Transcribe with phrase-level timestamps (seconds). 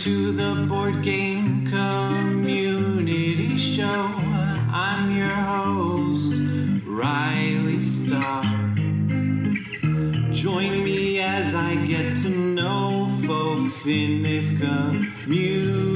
[0.00, 4.10] to the board game community show.
[4.72, 6.32] I'm your host,
[6.86, 8.46] Riley Stark.
[10.32, 15.89] Join me as I get to know folks in this community.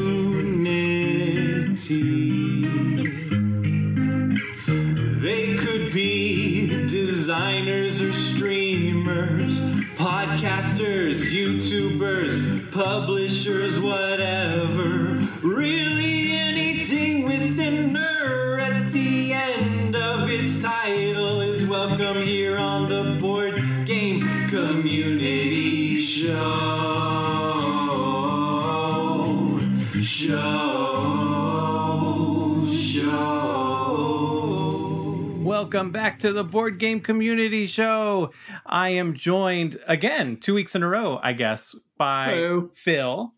[35.74, 38.30] Welcome back to the Board Game Community Show.
[38.64, 42.70] I am joined again, two weeks in a row, I guess, by Hello.
[42.74, 43.32] Phil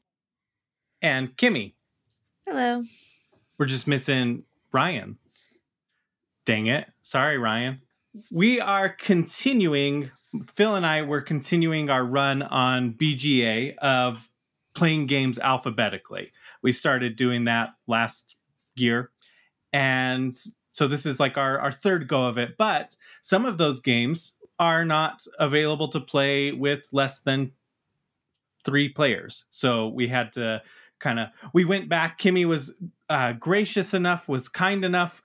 [1.01, 1.73] and Kimmy.
[2.47, 2.84] Hello.
[3.57, 5.17] We're just missing Ryan.
[6.45, 6.87] Dang it.
[7.01, 7.81] Sorry, Ryan.
[8.31, 10.11] We are continuing,
[10.53, 14.29] Phil and I were continuing our run on BGA of
[14.75, 16.33] playing games alphabetically.
[16.62, 18.37] We started doing that last
[18.75, 19.11] year.
[19.73, 20.34] And
[20.77, 22.59] so this is like our, our third go of it.
[22.59, 27.53] But some of those games are not available to play with less than
[28.63, 29.47] three players.
[29.49, 30.61] So we had to
[30.99, 32.19] kind of we went back.
[32.19, 32.75] Kimmy was
[33.09, 35.23] uh, gracious enough, was kind enough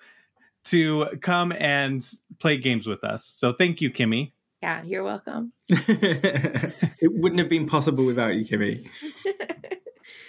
[0.65, 3.25] to come and play games with us.
[3.25, 4.31] So thank you, Kimmy.
[4.63, 5.51] Yeah, you're welcome.
[5.67, 8.87] it wouldn't have been possible without you, Kimmy.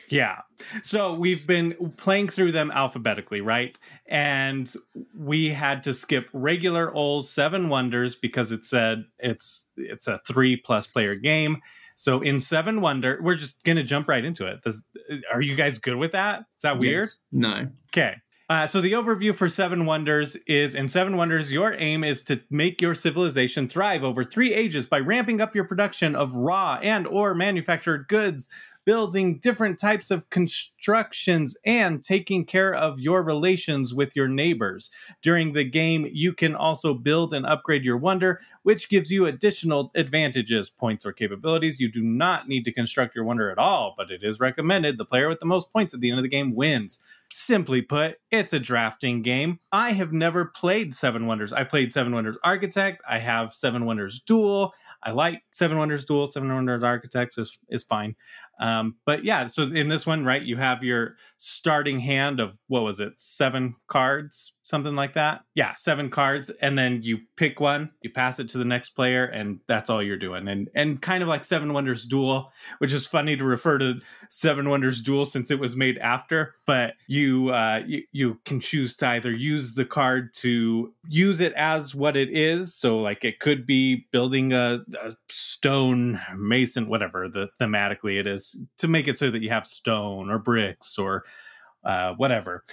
[0.08, 0.41] Yeah.
[0.83, 3.78] So we've been playing through them alphabetically, right?
[4.06, 4.72] And
[5.16, 10.56] we had to skip regular old Seven Wonders because it said it's it's a three
[10.56, 11.58] plus player game.
[11.97, 14.62] So in Seven Wonder, we're just gonna jump right into it.
[14.62, 14.84] Does,
[15.33, 16.41] are you guys good with that?
[16.56, 17.09] Is that weird?
[17.09, 17.20] Yes.
[17.32, 17.69] No.
[17.91, 18.16] Okay.
[18.53, 22.43] Uh, so the overview for Seven Wonders is in Seven Wonders, your aim is to
[22.50, 27.06] make your civilization thrive over three ages by ramping up your production of raw and
[27.06, 28.50] or manufactured goods,
[28.84, 34.91] building different types of constructions, and taking care of your relations with your neighbors.
[35.22, 39.91] During the game, you can also build and upgrade your wonder, which gives you additional
[39.94, 41.81] advantages, points, or capabilities.
[41.81, 45.04] You do not need to construct your wonder at all, but it is recommended the
[45.04, 46.99] player with the most points at the end of the game wins.
[47.34, 49.59] Simply put, it's a drafting game.
[49.72, 51.50] I have never played Seven Wonders.
[51.50, 53.00] I played Seven Wonders Architect.
[53.09, 54.75] I have Seven Wonders Duel.
[55.03, 56.31] I like Seven Wonders Duel.
[56.31, 58.16] Seven Wonders Architects is, is fine.
[58.60, 62.82] Um, but yeah, so in this one, right, you have your starting hand of what
[62.82, 65.45] was it, seven cards, something like that?
[65.55, 69.25] Yeah, seven cards, and then you pick one, you pass it to the next player,
[69.25, 70.49] and that's all you're doing.
[70.49, 74.00] And and kind of like Seven Wonders Duel, which is funny to refer to
[74.31, 78.97] Seven Wonders Duel since it was made after, but you uh, you, you can choose
[78.97, 82.75] to either use the card to use it as what it is.
[82.75, 88.56] So like it could be building a, a stone mason, whatever the thematically it is,
[88.79, 91.25] to make it so that you have stone or bricks or
[91.84, 92.65] uh, whatever.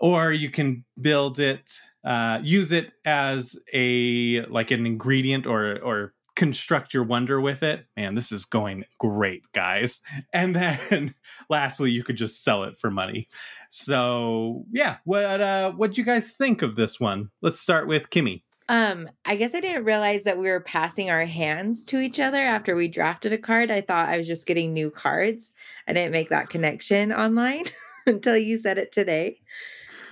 [0.00, 1.70] Or you can build it,
[2.04, 7.84] uh, use it as a like an ingredient or or construct your wonder with it.
[7.98, 10.00] Man, this is going great, guys.
[10.32, 11.14] And then
[11.50, 13.28] lastly, you could just sell it for money.
[13.68, 17.30] So yeah, what uh what'd you guys think of this one?
[17.42, 18.42] Let's start with Kimmy.
[18.70, 22.38] Um, I guess I didn't realize that we were passing our hands to each other
[22.38, 23.70] after we drafted a card.
[23.70, 25.52] I thought I was just getting new cards.
[25.88, 27.64] I didn't make that connection online
[28.06, 29.40] until you said it today.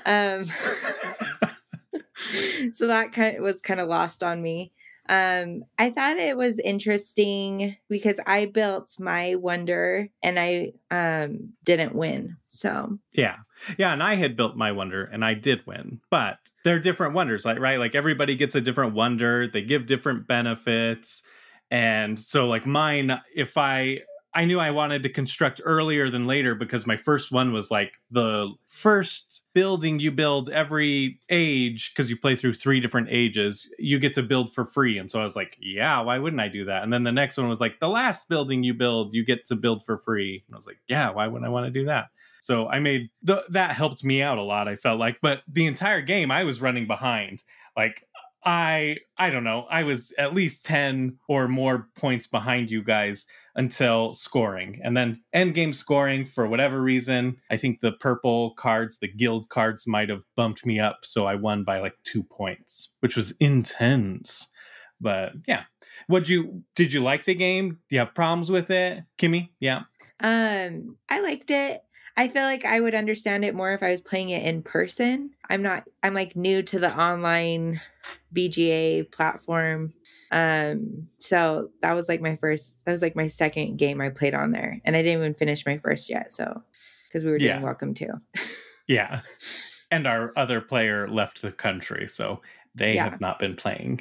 [0.09, 0.47] Um,
[2.73, 4.73] so that kind of was kind of lost on me.
[5.11, 11.95] Um, I thought it was interesting because I built my wonder and I um didn't
[11.95, 12.37] win.
[12.49, 13.37] So Yeah.
[13.77, 16.01] Yeah, and I had built my wonder and I did win.
[16.11, 17.79] But they're different wonders, like right?
[17.79, 21.23] Like everybody gets a different wonder, they give different benefits.
[21.71, 24.03] And so like mine, if I
[24.35, 27.95] I knew I wanted to construct earlier than later because my first one was like
[28.11, 33.99] the first building you build every age because you play through three different ages, you
[33.99, 34.99] get to build for free.
[34.99, 36.83] And so I was like, yeah, why wouldn't I do that?
[36.83, 39.57] And then the next one was like the last building you build, you get to
[39.57, 40.45] build for free.
[40.47, 42.09] And I was like, yeah, why wouldn't I want to do that?
[42.41, 44.69] So I made th- that helped me out a lot.
[44.69, 47.43] I felt like, but the entire game I was running behind.
[47.77, 48.07] Like
[48.45, 49.67] I I don't know.
[49.69, 53.27] I was at least 10 or more points behind you guys
[53.59, 54.81] until scoring.
[54.85, 59.49] And then end game scoring for whatever reason, I think the purple cards, the guild
[59.49, 63.33] cards might have bumped me up so I won by like 2 points, which was
[63.33, 64.49] intense.
[65.01, 65.65] But yeah.
[66.07, 67.81] What you did you like the game?
[67.91, 69.03] Do you have problems with it?
[69.19, 69.51] Kimmy?
[69.59, 69.83] Yeah.
[70.21, 71.83] Um, I liked it.
[72.19, 75.31] I feel like I would understand it more if I was playing it in person.
[75.49, 77.81] I'm not I'm like new to the online
[78.35, 79.95] BGA platform.
[80.31, 84.35] Um, so that was like my first that was like my second game I played
[84.35, 84.81] on there.
[84.85, 86.63] And I didn't even finish my first yet, so
[87.07, 87.63] because we were doing Yeah.
[87.63, 88.09] welcome to.
[88.89, 89.21] Yeah.
[89.91, 92.41] And our other player left the country, so
[92.75, 93.05] they Yeah.
[93.05, 94.01] have not been playing.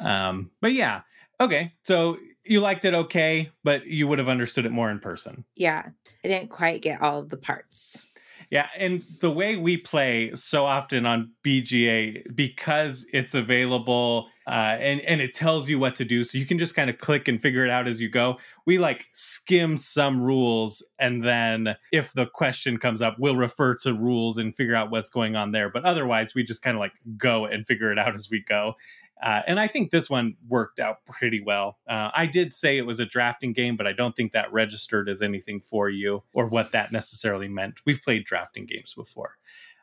[0.00, 1.00] Um, but yeah.
[1.40, 1.72] Okay.
[1.84, 5.44] So you liked it okay, but you would have understood it more in person.
[5.56, 5.90] yeah.
[6.24, 8.06] I didn't quite get all of the parts.
[8.50, 15.00] Yeah, and the way we play so often on BGA because it's available uh, and
[15.02, 17.40] and it tells you what to do, so you can just kind of click and
[17.40, 18.38] figure it out as you go.
[18.66, 23.94] We like skim some rules, and then if the question comes up, we'll refer to
[23.94, 25.70] rules and figure out what's going on there.
[25.70, 28.74] But otherwise, we just kind of like go and figure it out as we go.
[29.22, 31.78] Uh, and I think this one worked out pretty well.
[31.88, 35.08] Uh, I did say it was a drafting game, but I don't think that registered
[35.08, 37.80] as anything for you or what that necessarily meant.
[37.86, 39.36] We've played drafting games before.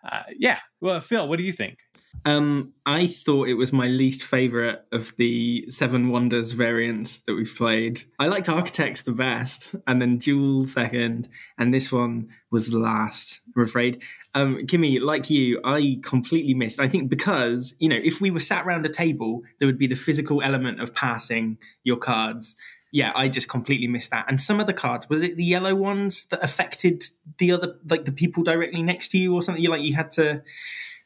[0.04, 0.60] Uh, yeah.
[0.82, 1.80] Well, Phil, what do you think?
[2.26, 7.54] Um, I thought it was my least favorite of the Seven Wonders variants that we've
[7.56, 8.04] played.
[8.18, 13.42] I liked Architects the best, and then Duel second, and this one was last.
[13.56, 14.04] I'm afraid.
[14.34, 16.80] Um, Kimmy, like you, I completely missed.
[16.80, 19.88] I think because you know, if we were sat around a table, there would be
[19.88, 22.56] the physical element of passing your cards.
[22.92, 24.26] Yeah, I just completely missed that.
[24.28, 27.04] And some of the cards, was it the yellow ones that affected
[27.38, 29.64] the other, like the people directly next to you, or something?
[29.64, 30.44] You like you had to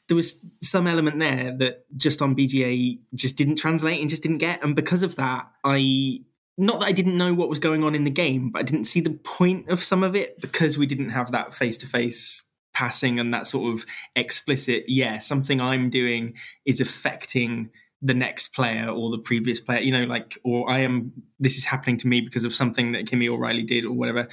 [0.07, 4.39] there was some element there that just on BGA just didn't translate and just didn't
[4.39, 4.63] get.
[4.63, 6.19] And because of that, I
[6.57, 8.85] not that I didn't know what was going on in the game, but I didn't
[8.85, 12.45] see the point of some of it because we didn't have that face to face
[12.74, 13.85] passing and that sort of
[14.15, 16.35] explicit, yeah, something I'm doing
[16.65, 17.69] is affecting
[18.03, 21.65] the next player or the previous player, you know, like, or I am, this is
[21.65, 24.27] happening to me because of something that Kimmy or Riley did or whatever.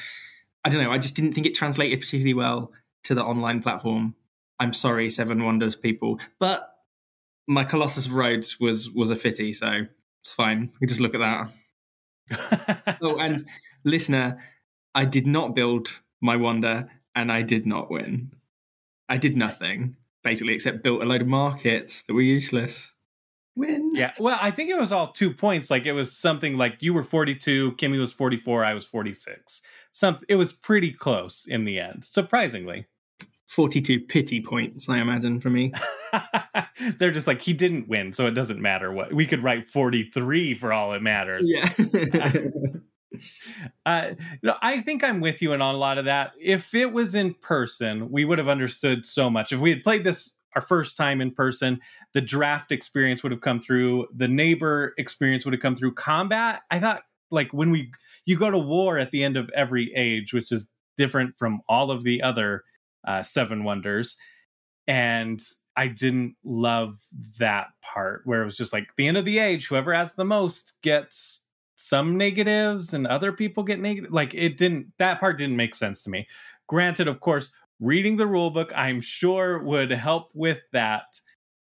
[0.64, 0.90] I don't know.
[0.90, 2.72] I just didn't think it translated particularly well
[3.04, 4.14] to the online platform.
[4.58, 6.68] I'm sorry, Seven Wonders people, but
[7.48, 9.86] my Colossus of Rhodes was was a fitty, so
[10.22, 10.70] it's fine.
[10.80, 12.98] We just look at that.
[13.02, 13.42] Oh, and
[13.84, 14.44] listener,
[14.94, 18.32] I did not build my wonder, and I did not win.
[19.08, 22.92] I did nothing basically except built a load of markets that were useless.
[23.60, 23.92] Win.
[23.94, 24.12] yeah.
[24.18, 25.70] Well, I think it was all two points.
[25.70, 29.62] Like it was something like you were 42, Kimmy was 44, I was 46.
[29.92, 32.86] Some it was pretty close in the end, surprisingly.
[33.48, 35.72] 42 pity points, I imagine, for me.
[36.98, 39.12] They're just like he didn't win, so it doesn't matter what.
[39.12, 41.48] We could write 43 for all it matters.
[41.48, 41.68] Yeah.
[43.84, 44.12] Uh,
[44.42, 46.32] no, I think I'm with you in on a lot of that.
[46.40, 49.52] If it was in person, we would have understood so much.
[49.52, 51.80] If we had played this our first time in person,
[52.12, 55.94] the draft experience would have come through, the neighbor experience would have come through.
[55.94, 57.92] Combat, I thought, like when we
[58.26, 61.90] you go to war at the end of every age, which is different from all
[61.90, 62.64] of the other
[63.06, 64.16] uh, seven wonders,
[64.86, 65.40] and
[65.76, 66.98] I didn't love
[67.38, 70.24] that part where it was just like the end of the age, whoever has the
[70.24, 71.44] most gets
[71.76, 74.12] some negatives and other people get negative.
[74.12, 76.26] Like it didn't, that part didn't make sense to me.
[76.66, 81.04] Granted, of course, reading the rule book, I'm sure would help with that,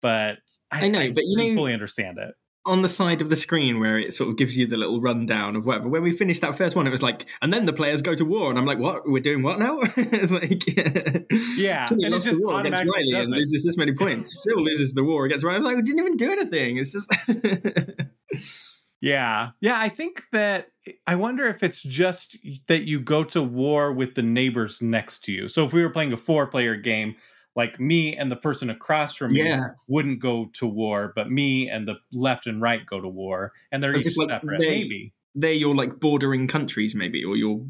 [0.01, 0.38] but
[0.71, 2.33] I, I know, but you know- fully understand it.
[2.65, 5.55] on the side of the screen where it sort of gives you the little rundown
[5.55, 5.88] of whatever.
[5.88, 8.25] When we finished that first one, it was like, and then the players go to
[8.25, 9.03] war, and I'm like, what?
[9.05, 9.79] We're doing what now?
[10.29, 10.63] Like,
[11.58, 13.38] Yeah, and it just war against automatically Riley and it.
[13.38, 14.38] loses this many points.
[14.46, 15.58] Phil loses the war against Riley.
[15.58, 16.77] I'm like, we didn't even do anything.
[16.77, 17.10] It's just.
[19.01, 19.50] Yeah.
[19.62, 19.80] Yeah.
[19.80, 20.70] I think that
[21.06, 22.38] I wonder if it's just
[22.68, 25.48] that you go to war with the neighbors next to you.
[25.48, 27.16] So if we were playing a four player game,
[27.56, 29.42] like me and the person across from me
[29.88, 33.51] wouldn't go to war, but me and the left and right go to war.
[33.72, 34.60] And they're each like, separate.
[34.60, 35.13] they- Maybe.
[35.39, 37.63] They're your like bordering countries, maybe, or your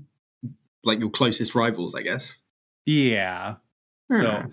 [0.85, 2.37] like your closest rivals, I guess.
[2.85, 3.55] Yeah.
[4.09, 4.47] So, Hmm.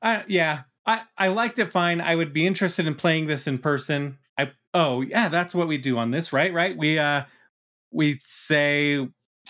[0.00, 2.00] I yeah, I I liked it fine.
[2.00, 4.18] I would be interested in playing this in person.
[4.40, 6.52] I oh yeah, that's what we do on this, right?
[6.52, 6.76] Right?
[6.76, 7.24] We uh
[7.92, 8.98] we say,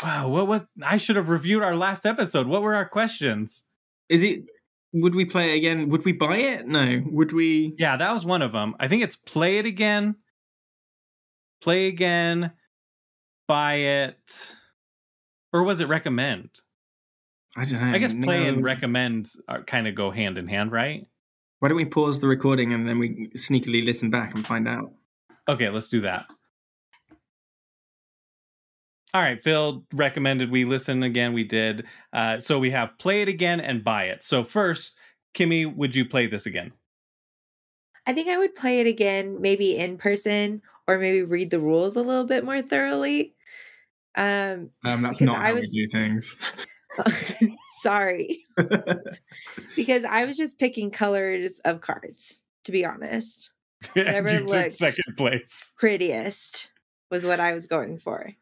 [0.03, 2.47] wow, what was I should have reviewed our last episode.
[2.47, 3.65] What were our questions?
[4.11, 4.45] is it?
[4.93, 5.89] Would we play it again?
[5.89, 6.67] Would we buy it?
[6.67, 7.03] No.
[7.07, 7.75] Would we?
[7.79, 8.75] Yeah, that was one of them.
[8.79, 10.17] I think it's play it again,
[11.63, 12.51] play again,
[13.47, 14.57] buy it,
[15.53, 16.51] or was it recommend?
[17.57, 17.95] I don't know.
[17.95, 21.07] I guess play and recommend are kind of go hand in hand, right?
[21.61, 24.93] Why don't we pause the recording and then we sneakily listen back and find out?
[25.49, 26.26] Okay, let's do that.
[29.12, 31.33] All right, Phil recommended we listen again.
[31.33, 31.85] We did.
[32.12, 34.23] Uh, so we have play it again and buy it.
[34.23, 34.97] So first,
[35.35, 36.73] Kimmy, would you play this again?
[38.07, 41.97] I think I would play it again, maybe in person or maybe read the rules
[41.97, 43.35] a little bit more thoroughly.
[44.17, 46.37] Um, Um, that's Because not I how was- we do things.
[47.83, 48.45] sorry,
[49.76, 52.38] because I was just picking colors of cards.
[52.64, 53.50] To be honest,
[53.97, 55.73] And Whatever you took second place.
[55.78, 56.69] prettiest
[57.11, 58.33] was what I was going for.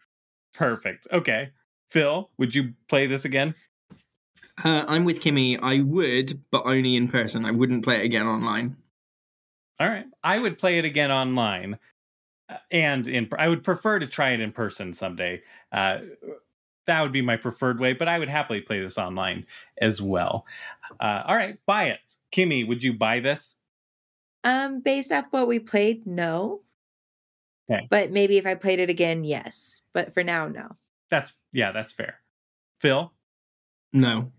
[0.54, 1.06] Perfect.
[1.12, 1.50] Okay.
[1.88, 3.54] Phil, would you play this again?
[4.64, 5.58] Uh, I'm with Kimmy.
[5.62, 7.44] I would, but only in person.
[7.44, 8.76] I wouldn't play it again online.
[9.78, 10.06] All right.
[10.24, 11.78] I would play it again online.
[12.48, 15.42] uh, And in I would prefer to try it in person someday.
[15.70, 16.00] Uh,
[16.88, 19.46] that would be my preferred way, but I would happily play this online
[19.80, 20.46] as well.
[20.98, 22.16] Uh, all right, buy it.
[22.32, 23.56] Kimmy, would you buy this?
[24.42, 26.62] Um, based off what we played, no.
[27.70, 27.86] Okay.
[27.90, 29.82] But maybe if I played it again, yes.
[29.92, 30.76] But for now, no.
[31.10, 32.20] That's yeah, that's fair.
[32.78, 33.12] Phil,
[33.92, 34.32] No.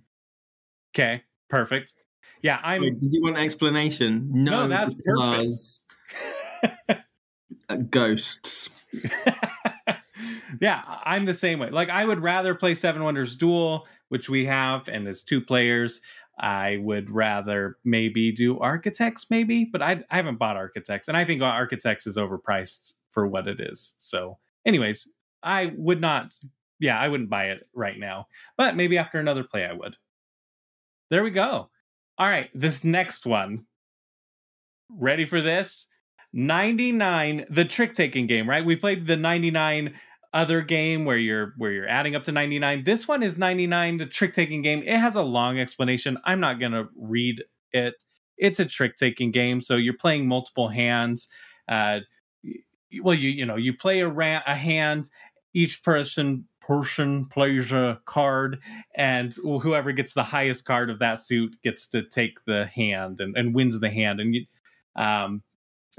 [0.93, 1.93] okay, perfect.
[2.41, 2.81] Yeah, I'm.
[2.81, 4.29] Wait, did you want an explanation?
[4.31, 5.85] No, No, that's because
[7.69, 8.69] uh, ghosts.
[10.61, 11.69] yeah, I'm the same way.
[11.69, 16.01] Like I would rather play Seven Wonders Duel, which we have, and as two players.
[16.41, 21.25] I would rather maybe do Architects, maybe, but I, I haven't bought Architects, and I
[21.25, 23.93] think Architects is overpriced for what it is.
[23.97, 25.09] So, anyways,
[25.43, 26.35] I would not.
[26.79, 29.97] Yeah, I wouldn't buy it right now, but maybe after another play, I would.
[31.09, 31.69] There we go.
[32.17, 33.65] All right, this next one.
[34.89, 35.87] Ready for this?
[36.31, 39.95] 99 the trick taking game right we played the 99
[40.33, 44.05] other game where you're where you're adding up to 99 this one is 99 the
[44.05, 44.83] trick taking game.
[44.83, 46.19] It has a long explanation.
[46.23, 48.03] I'm not going to read it.
[48.37, 51.27] It's a trick taking game so you're playing multiple hands.
[51.67, 52.01] Uh
[53.03, 55.09] well you you know you play a, ra- a hand
[55.53, 58.59] each person person plays a card
[58.93, 63.35] and whoever gets the highest card of that suit gets to take the hand and,
[63.35, 64.19] and wins the hand.
[64.19, 64.45] And you
[64.95, 65.41] um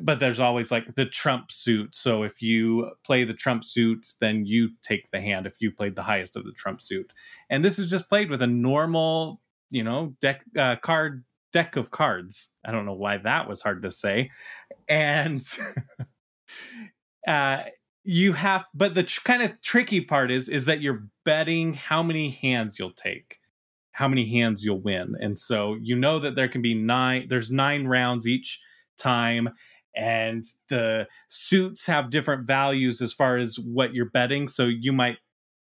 [0.03, 1.95] but there's always like the trump suit.
[1.95, 5.97] So if you play the trump suit then you take the hand if you played
[5.97, 7.13] the highest of the trump suit.
[7.49, 9.41] And this is just played with a normal
[9.71, 12.51] you know deck uh, card deck of cards.
[12.65, 14.31] I don't know why that was hard to say.
[14.89, 15.43] And
[17.27, 17.65] uh
[18.03, 22.03] you have but the tr- kind of tricky part is is that you're betting how
[22.03, 23.41] many hands you'll take
[24.01, 25.15] how many hands you'll win.
[25.21, 28.59] And so you know that there can be nine there's nine rounds each
[28.97, 29.51] time
[29.95, 34.49] and the suits have different values as far as what you're betting.
[34.49, 35.19] So you might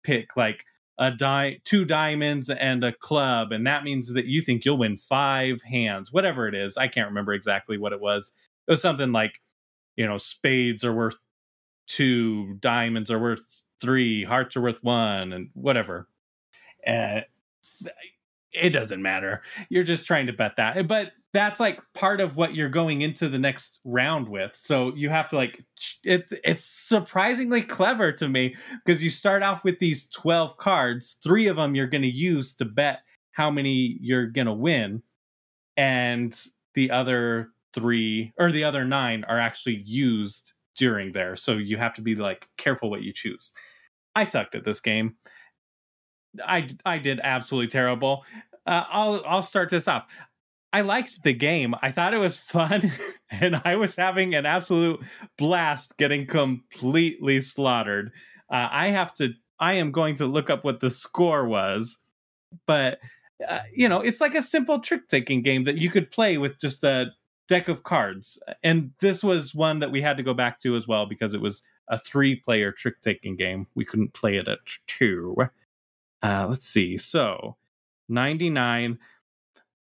[0.04, 0.66] pick like
[1.00, 4.96] a die two diamonds and a club and that means that you think you'll win
[4.96, 6.78] five hands whatever it is.
[6.78, 8.32] I can't remember exactly what it was.
[8.68, 9.42] It was something like
[9.96, 11.18] you know spades are worth
[11.88, 16.08] two diamonds are worth three hearts are worth one and whatever.
[16.86, 17.26] Eh, and
[18.54, 19.42] it doesn't matter.
[19.70, 20.88] You're just trying to bet that.
[20.88, 24.56] But that's like part of what you're going into the next round with.
[24.56, 25.64] So you have to like
[26.04, 31.20] it, it's surprisingly clever to me because you start off with these 12 cards.
[31.24, 33.00] Three of them you're going to use to bet
[33.32, 35.02] how many you're going to win.
[35.76, 36.40] And
[36.76, 41.36] the other three or the other nine are actually used during there.
[41.36, 43.54] So you have to be like careful what you choose.
[44.16, 45.16] I sucked at this game.
[46.46, 48.24] I i did absolutely terrible.
[48.66, 50.06] Uh, i'll i'll start this off
[50.74, 51.76] I liked the game.
[51.82, 52.92] I thought it was fun,
[53.30, 55.02] and I was having an absolute
[55.38, 58.12] blast getting completely slaughtered.
[58.52, 59.34] Uh, I have to.
[59.60, 62.00] I am going to look up what the score was,
[62.66, 63.00] but
[63.48, 66.60] uh, you know, it's like a simple trick taking game that you could play with
[66.60, 67.12] just a
[67.48, 68.42] deck of cards.
[68.64, 71.42] And this was one that we had to go back to as well because it
[71.42, 73.68] was a three player trick taking game.
[73.76, 75.36] We couldn't play it at two.
[76.22, 76.98] Uh, let's see.
[76.98, 77.58] So,
[78.10, 78.98] 99.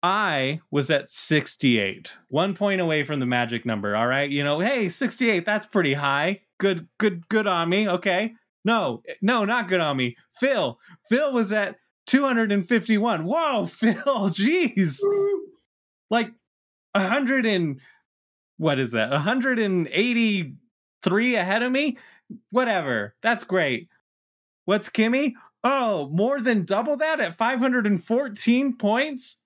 [0.03, 3.95] I was at 68, one point away from the magic number.
[3.95, 4.29] All right.
[4.29, 6.41] You know, hey, 68, that's pretty high.
[6.59, 7.87] Good, good, good on me.
[7.87, 8.33] Okay.
[8.65, 10.17] No, no, not good on me.
[10.29, 10.77] Phil,
[11.09, 13.23] Phil was at 251.
[13.23, 14.99] Whoa, Phil, jeez.
[16.09, 16.33] Like
[16.91, 17.79] 100 and
[18.57, 19.11] what is that?
[19.11, 21.97] 183 ahead of me?
[22.51, 23.15] Whatever.
[23.21, 23.87] That's great.
[24.65, 25.33] What's Kimmy?
[25.63, 29.39] Oh, more than double that at 514 points?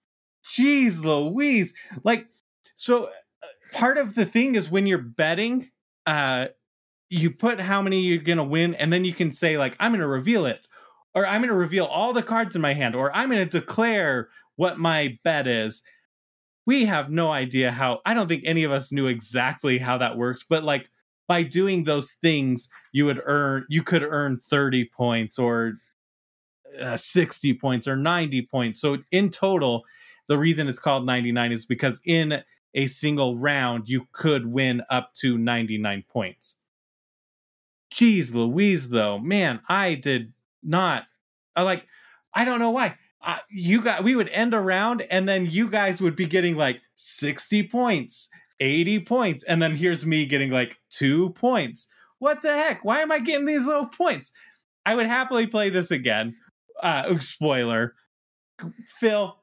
[0.48, 1.74] Jeez Louise.
[2.04, 2.28] Like,
[2.76, 5.72] so uh, part of the thing is when you're betting,
[6.06, 6.48] uh,
[7.10, 9.92] you put how many you're going to win, and then you can say, like, I'm
[9.92, 10.68] going to reveal it,
[11.14, 13.60] or I'm going to reveal all the cards in my hand, or I'm going to
[13.60, 15.84] declare what my bet is.
[16.66, 20.18] We have no idea how, I don't think any of us knew exactly how that
[20.18, 20.90] works, but like,
[21.28, 25.74] by doing those things, you would earn, you could earn 30 points or
[26.80, 28.80] uh, 60 points or 90 points.
[28.80, 29.84] So in total,
[30.28, 32.44] the reason it's called 99 is because in
[32.74, 36.58] a single round you could win up to 99 points
[37.92, 41.06] Jeez Louise, though, man, I did not.
[41.56, 41.86] I like.
[42.34, 42.96] I don't know why.
[43.22, 44.04] Uh, you got.
[44.04, 48.30] We would end a round, and then you guys would be getting like sixty points,
[48.60, 51.88] eighty points, and then here's me getting like two points.
[52.20, 52.84] What the heck?
[52.84, 54.32] Why am I getting these little points?
[54.86, 56.36] I would happily play this again.
[56.82, 57.96] Uh, spoiler.
[58.88, 59.38] Phil,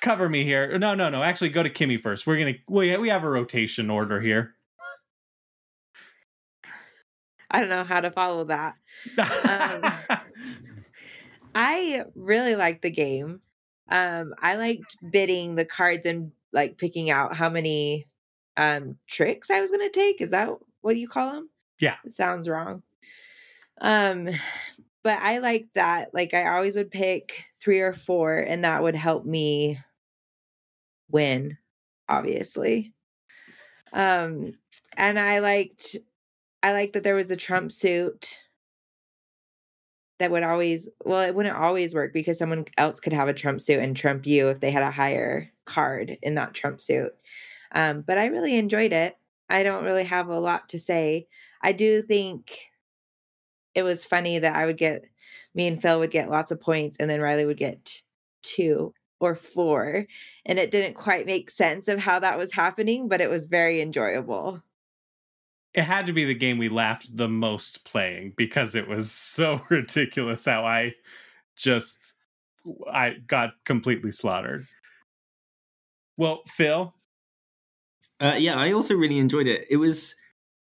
[0.00, 0.78] cover me here.
[0.78, 1.22] No, no, no.
[1.22, 2.26] Actually, go to Kimmy first.
[2.26, 4.54] We're gonna we we have a rotation order here.
[7.50, 8.74] I don't know how to follow that.
[9.18, 10.18] Um,
[11.54, 13.40] I really liked the game.
[13.88, 18.06] Um, I liked bidding the cards and like picking out how many
[18.56, 20.20] um tricks I was gonna take.
[20.20, 20.50] Is that
[20.80, 21.50] what you call them?
[21.80, 21.96] Yeah.
[22.04, 22.82] It sounds wrong.
[23.80, 24.28] Um,
[25.06, 26.12] but I like that.
[26.12, 29.78] Like I always would pick three or four, and that would help me
[31.08, 31.58] win,
[32.08, 32.92] obviously.
[33.92, 34.54] Um,
[34.96, 35.94] and I liked
[36.60, 38.40] I liked that there was a Trump suit
[40.18, 43.60] that would always well, it wouldn't always work because someone else could have a Trump
[43.60, 47.12] suit and trump you if they had a higher card in that Trump suit.
[47.70, 49.16] Um, but I really enjoyed it.
[49.48, 51.28] I don't really have a lot to say.
[51.62, 52.72] I do think
[53.76, 55.06] it was funny that I would get
[55.54, 58.02] me and Phil would get lots of points and then Riley would get
[58.42, 60.06] two or four.
[60.46, 63.80] And it didn't quite make sense of how that was happening, but it was very
[63.82, 64.62] enjoyable.
[65.74, 69.60] It had to be the game we laughed the most playing because it was so
[69.68, 70.94] ridiculous how I
[71.54, 72.14] just
[72.90, 74.66] I got completely slaughtered.
[76.16, 76.94] Well, Phil,
[78.20, 79.66] Uh, yeah, I also really enjoyed it.
[79.68, 80.16] It was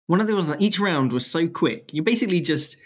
[0.08, 0.46] one of those.
[0.46, 1.94] Like, each round was so quick.
[1.94, 2.76] You basically just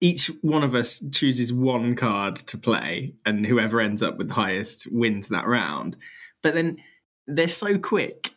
[0.00, 4.34] each one of us chooses one card to play, and whoever ends up with the
[4.34, 5.96] highest wins that round.
[6.42, 6.78] But then
[7.26, 8.34] they're so quick,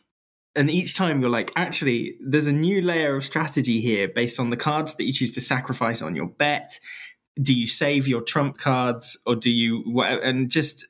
[0.56, 4.50] and each time you're like, actually, there's a new layer of strategy here based on
[4.50, 6.78] the cards that you choose to sacrifice on your bet.
[7.40, 10.00] Do you save your trump cards, or do you?
[10.02, 10.86] And just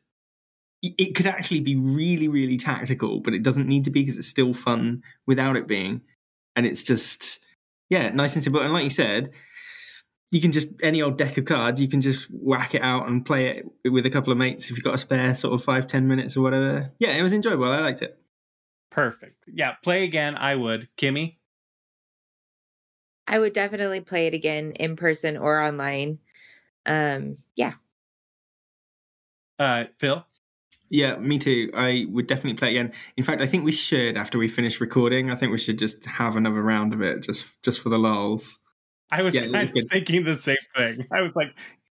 [0.83, 4.27] it could actually be really, really tactical, but it doesn't need to be because it's
[4.27, 6.01] still fun without it being.
[6.57, 7.41] And it's just,
[7.91, 8.63] yeah, nice and simple.
[8.63, 9.31] And like you said,
[10.31, 13.25] you can just, any old deck of cards, you can just whack it out and
[13.27, 13.49] play
[13.85, 16.07] it with a couple of mates if you've got a spare sort of five, ten
[16.07, 16.93] minutes or whatever.
[16.99, 17.71] Yeah, it was enjoyable.
[17.71, 18.17] I liked it.
[18.91, 19.45] perfect.
[19.53, 20.37] Yeah, play again.
[20.37, 20.89] I would.
[20.97, 21.37] Kimmy,
[23.27, 26.19] I would definitely play it again in person or online.
[26.87, 27.75] Um, yeah.
[29.59, 30.27] uh, Phil.
[30.89, 31.71] Yeah, me too.
[31.73, 32.93] I would definitely play again.
[33.17, 35.31] In fact, I think we should after we finish recording.
[35.31, 38.59] I think we should just have another round of it, just just for the lulls.
[39.11, 39.89] I was Yeah, kind was of good.
[39.91, 41.07] thinking the same thing.
[41.13, 41.49] I was like,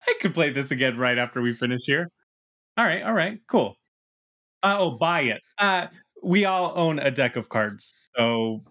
[0.07, 2.11] I could play this again right after we finish here.
[2.76, 3.76] All right, all right, cool.
[4.62, 5.42] Uh, oh, buy it.
[5.59, 5.88] Uh,
[6.22, 8.64] we all own a deck of cards, so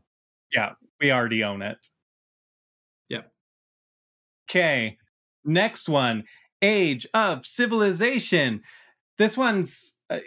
[0.53, 1.87] yeah, we already own it.
[3.09, 3.23] Yeah.
[4.49, 4.97] Okay,
[5.43, 6.23] next one:
[6.61, 8.61] Age of Civilization.
[9.17, 10.19] This one's uh,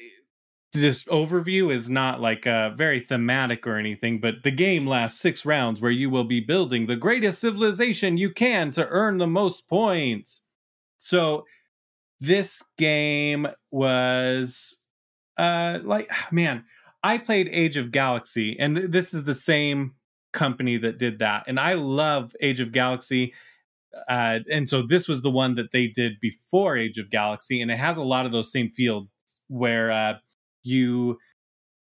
[0.75, 5.47] just overview is not like uh, very thematic or anything, but the game lasts six
[5.47, 9.69] rounds where you will be building the greatest civilization you can to earn the most
[9.69, 10.47] points.
[10.99, 11.45] So
[12.21, 14.79] this game was
[15.37, 16.65] uh like man,
[17.03, 19.95] I played Age of Galaxy and th- this is the same
[20.33, 23.33] company that did that and I love Age of Galaxy
[24.09, 27.71] uh, and so this was the one that they did before Age of Galaxy, and
[27.71, 29.09] it has a lot of those same fields
[29.49, 30.15] where uh,
[30.69, 31.19] you,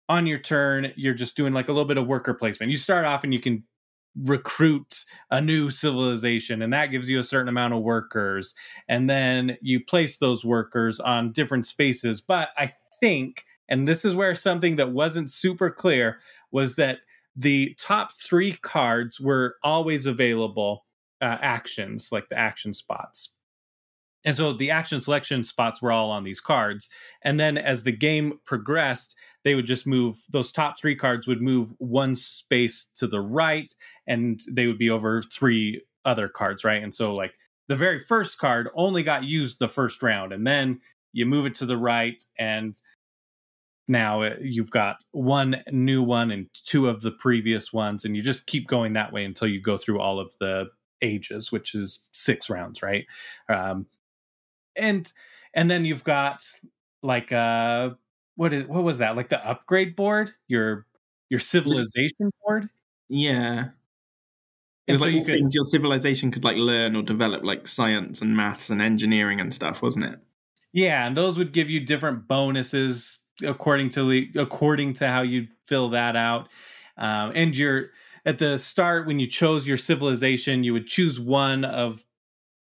[0.07, 2.71] on your turn, you're just doing like a little bit of worker placement.
[2.71, 3.63] You start off and you can
[4.15, 8.55] recruit a new civilization, and that gives you a certain amount of workers,
[8.87, 12.21] and then you place those workers on different spaces.
[12.21, 16.19] But I think, and this is where something that wasn't super clear
[16.51, 16.99] was that
[17.35, 20.85] the top three cards were always available
[21.21, 23.35] uh, actions, like the action spots.
[24.25, 26.89] And so the action selection spots were all on these cards.
[27.23, 31.41] And then as the game progressed, they would just move, those top three cards would
[31.41, 33.73] move one space to the right,
[34.05, 36.83] and they would be over three other cards, right?
[36.83, 37.31] And so, like,
[37.69, 40.81] the very first card only got used the first round, and then
[41.13, 42.75] you move it to the right, and
[43.87, 48.21] now uh, you've got one new one and two of the previous ones, and you
[48.21, 50.65] just keep going that way until you go through all of the
[51.01, 53.05] ages, which is six rounds, right?
[53.47, 53.85] Um,
[54.79, 55.11] and
[55.53, 56.45] and then you've got
[57.03, 57.91] like uh
[58.35, 59.15] what is what was that?
[59.15, 60.85] Like the upgrade board, your
[61.29, 62.69] your civilization board.
[63.09, 63.69] Yeah.
[64.87, 67.43] It And was so like you could- things your civilization could like learn or develop,
[67.43, 70.19] like science and maths and engineering and stuff, wasn't it?
[70.71, 75.47] Yeah, and those would give you different bonuses according to the- according to how you
[75.65, 76.49] fill that out.
[76.97, 77.91] Um, and your
[78.25, 82.05] at the start when you chose your civilization, you would choose one of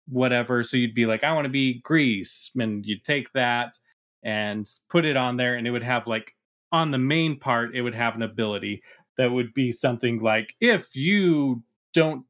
[0.07, 0.63] whatever.
[0.63, 3.77] So you'd be like, I want to be Greece, and you'd take that
[4.23, 6.35] and put it on there, and it would have like
[6.71, 8.83] on the main part, it would have an ability
[9.17, 11.63] that would be something like if you
[11.93, 12.25] don't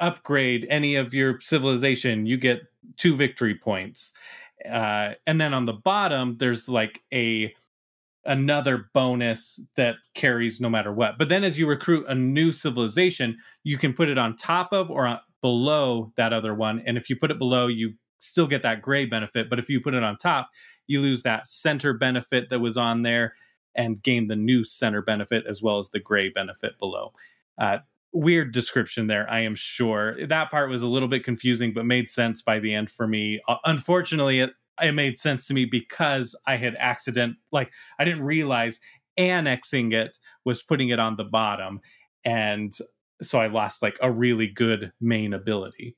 [0.00, 2.62] upgrade any of your civilization, you get
[2.96, 4.14] two victory points.
[4.68, 7.54] Uh, and then on the bottom, there's like a
[8.24, 11.18] another bonus that carries no matter what.
[11.18, 14.90] But then as you recruit a new civilization, you can put it on top of
[14.90, 16.82] or below that other one.
[16.86, 19.48] And if you put it below, you still get that gray benefit.
[19.48, 20.50] But if you put it on top,
[20.86, 23.34] you lose that center benefit that was on there
[23.74, 27.12] and gain the new center benefit as well as the gray benefit below.
[27.56, 27.78] Uh,
[28.12, 30.26] weird description there, I am sure.
[30.26, 33.40] That part was a little bit confusing, but made sense by the end for me.
[33.46, 34.50] Uh, unfortunately, it,
[34.82, 38.80] it made sense to me because I had accident, like, I didn't realize
[39.16, 41.80] annexing it was putting it on the bottom.
[42.24, 42.72] And
[43.22, 45.96] so I lost like a really good main ability.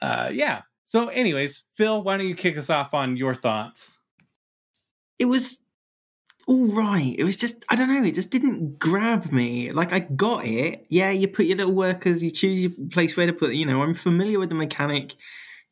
[0.00, 0.62] Uh, yeah.
[0.84, 4.00] So, anyways, Phil, why don't you kick us off on your thoughts?
[5.18, 5.64] It was
[6.46, 7.14] all right.
[7.18, 8.04] It was just I don't know.
[8.04, 9.72] It just didn't grab me.
[9.72, 10.86] Like I got it.
[10.88, 12.22] Yeah, you put your little workers.
[12.22, 13.54] You choose your place where to put.
[13.54, 15.14] You know, I'm familiar with the mechanic.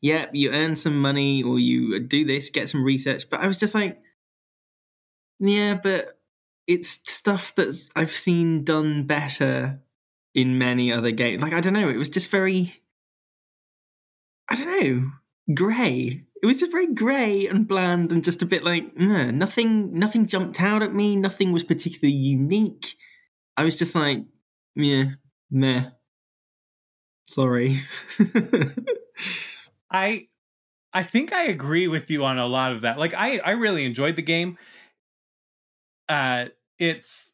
[0.00, 3.30] Yep, you earn some money or you do this, get some research.
[3.30, 4.02] But I was just like,
[5.38, 6.18] yeah, but
[6.66, 9.80] it's stuff that I've seen done better
[10.34, 11.42] in many other games.
[11.42, 11.88] Like I don't know.
[11.88, 12.82] It was just very.
[14.48, 15.12] I don't know.
[15.54, 19.94] Grey it was just very grey and bland and just a bit like nothing.
[19.94, 21.16] Nothing jumped out at me.
[21.16, 22.96] Nothing was particularly unique.
[23.56, 24.26] I was just like,
[24.74, 25.12] yeah,
[25.50, 25.86] meh.
[27.26, 27.80] Sorry.
[29.90, 30.28] I
[30.92, 32.98] I think I agree with you on a lot of that.
[32.98, 34.58] Like I I really enjoyed the game.
[36.10, 37.32] Uh it's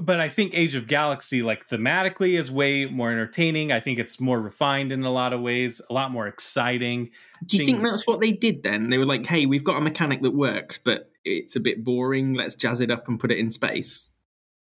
[0.00, 3.72] but I think Age of Galaxy, like thematically, is way more entertaining.
[3.72, 7.10] I think it's more refined in a lot of ways, a lot more exciting.
[7.44, 7.80] Do you Things...
[7.80, 8.90] think that's what they did then?
[8.90, 12.34] They were like, hey, we've got a mechanic that works, but it's a bit boring.
[12.34, 14.12] Let's jazz it up and put it in space.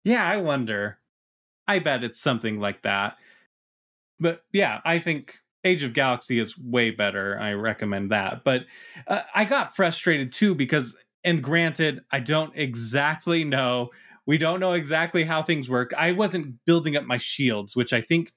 [0.04, 0.98] Yeah, I wonder.
[1.66, 3.16] I bet it's something like that.
[4.20, 7.38] But yeah, I think Age of Galaxy is way better.
[7.38, 8.44] I recommend that.
[8.44, 8.66] But
[9.08, 13.90] uh, I got frustrated too because, and granted, I don't exactly know
[14.26, 15.92] we don't know exactly how things work.
[15.96, 18.32] I wasn't building up my shields, which I think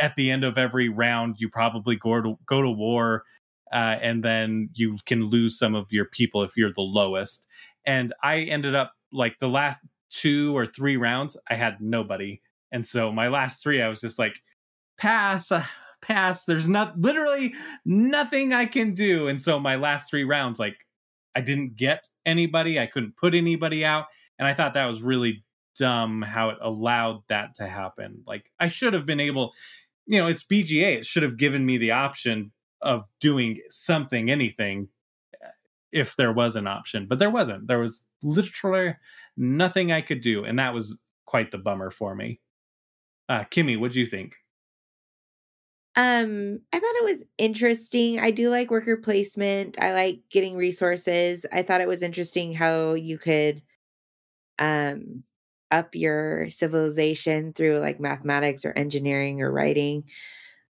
[0.00, 3.24] at the end of every round you probably go to go to war,
[3.72, 7.46] uh, and then you can lose some of your people if you're the lowest.
[7.84, 9.80] And I ended up like the last
[10.10, 12.40] two or three rounds, I had nobody,
[12.72, 14.40] and so my last three, I was just like,
[14.96, 15.52] pass.
[15.52, 15.64] Uh,
[16.02, 17.52] pass there's not literally
[17.84, 20.86] nothing i can do and so my last three rounds like
[21.34, 24.06] i didn't get anybody i couldn't put anybody out
[24.40, 25.44] and I thought that was really
[25.76, 28.24] dumb how it allowed that to happen.
[28.26, 29.52] Like I should have been able,
[30.06, 30.96] you know, it's BGA.
[30.96, 32.50] It should have given me the option
[32.80, 34.88] of doing something, anything,
[35.92, 37.06] if there was an option.
[37.06, 37.68] But there wasn't.
[37.68, 38.96] There was literally
[39.36, 42.40] nothing I could do, and that was quite the bummer for me.
[43.28, 44.32] Uh, Kimmy, what do you think?
[45.96, 48.20] Um, I thought it was interesting.
[48.20, 49.76] I do like worker placement.
[49.78, 51.44] I like getting resources.
[51.52, 53.60] I thought it was interesting how you could
[54.60, 55.24] um,
[55.70, 60.04] up your civilization through like mathematics or engineering or writing.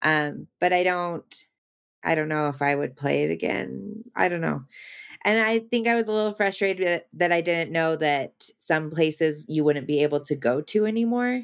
[0.02, 1.48] Um, but I don't,
[2.04, 4.04] I don't know if I would play it again.
[4.14, 4.64] I don't know.
[5.24, 8.90] And I think I was a little frustrated that, that I didn't know that some
[8.90, 11.42] places you wouldn't be able to go to anymore.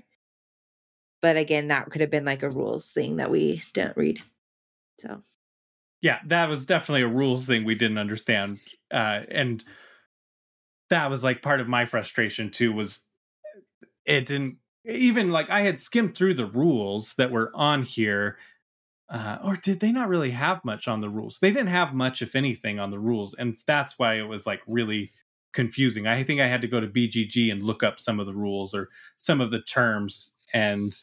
[1.21, 4.21] But again, that could have been like a rules thing that we didn't read.
[5.01, 5.23] So,
[6.03, 8.61] yeah, that was definitely a rules thing we didn't understand.
[8.93, 9.65] Uh, and
[10.95, 13.07] that was like part of my frustration too was
[14.07, 18.39] it didn't even like I had skimmed through the rules that were on here.
[19.09, 21.39] Uh, or did they not really have much on the rules?
[21.39, 24.61] They didn't have much, if anything, on the rules, and that's why it was like
[24.67, 25.11] really
[25.53, 26.07] confusing.
[26.07, 28.75] I think I had to go to BGG and look up some of the rules
[28.75, 30.95] or some of the terms, and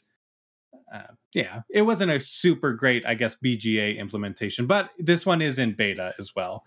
[0.94, 4.66] uh, yeah, it wasn't a super great, I guess, BGA implementation.
[4.66, 6.64] But this one is in beta as well,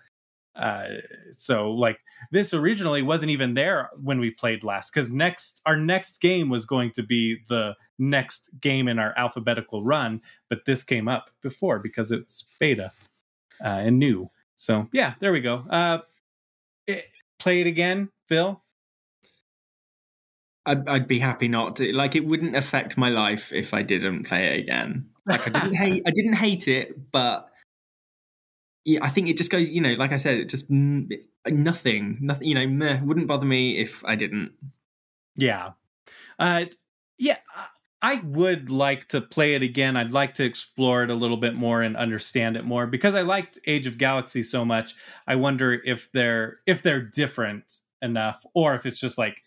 [0.57, 0.87] uh,
[1.33, 1.99] so like
[2.31, 6.64] this originally wasn't even there when we played last because next our next game was
[6.64, 11.79] going to be the next game in our alphabetical run but this came up before
[11.79, 12.93] because it's beta
[13.64, 14.31] uh, and new.
[14.57, 15.64] So yeah there we go.
[15.69, 15.99] Uh
[16.87, 17.05] it,
[17.38, 18.62] play it again phil?
[20.67, 21.93] I'd, I'd be happy not to.
[21.93, 25.11] Like it wouldn't affect my life if i didn't play it again.
[25.27, 27.51] Like i didn't hate i didn't hate it but
[28.85, 32.49] yeah, I think it just goes, you know, like I said, it just nothing, nothing,
[32.49, 34.53] you know, meh, wouldn't bother me if I didn't.
[35.37, 35.73] Yeah.
[36.38, 36.66] Uh,
[37.18, 37.38] Yeah,
[38.03, 39.97] I- would like to play it again.
[39.97, 43.23] I'd like to explore it a little bit more and understand it more because I
[43.23, 44.94] liked Age of Galaxy so much.
[45.27, 49.38] I wonder if they're if they're different enough or if it's just like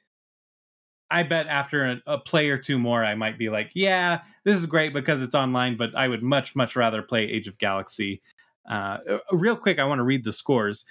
[1.10, 4.56] I bet after a, a play or two more I might be like, yeah, this
[4.58, 8.22] is great because it's online, but I would much much rather play Age of Galaxy.
[8.70, 10.86] Uh, uh, real quick, I want to read the scores.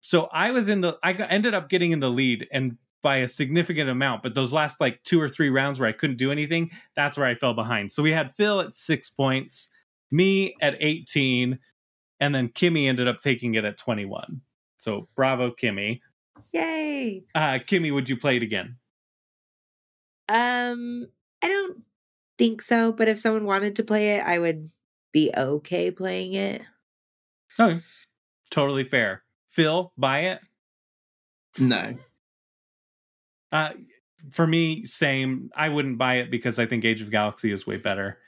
[0.00, 3.18] So I was in the I got, ended up getting in the lead and by
[3.18, 6.30] a significant amount, but those last like two or three rounds where I couldn't do
[6.30, 7.92] anything, that's where I fell behind.
[7.92, 9.70] So we had Phil at six points,
[10.10, 11.58] me at 18,
[12.20, 14.40] and then Kimmy ended up taking it at 21.
[14.78, 16.00] So bravo, Kimmy.
[16.52, 17.24] Yay.
[17.34, 18.76] Uh, Kimmy, would you play it again?
[20.28, 21.08] Um,
[21.42, 21.82] I don't
[22.38, 24.70] think so, but if someone wanted to play it, I would
[25.12, 26.62] be okay playing it.
[27.58, 27.80] Okay.
[28.50, 29.22] Totally fair.
[29.48, 30.40] Phil, buy it.
[31.58, 31.96] No.
[33.50, 33.70] Uh,
[34.30, 35.50] for me, same.
[35.54, 38.18] I wouldn't buy it because I think Age of Galaxy is way better.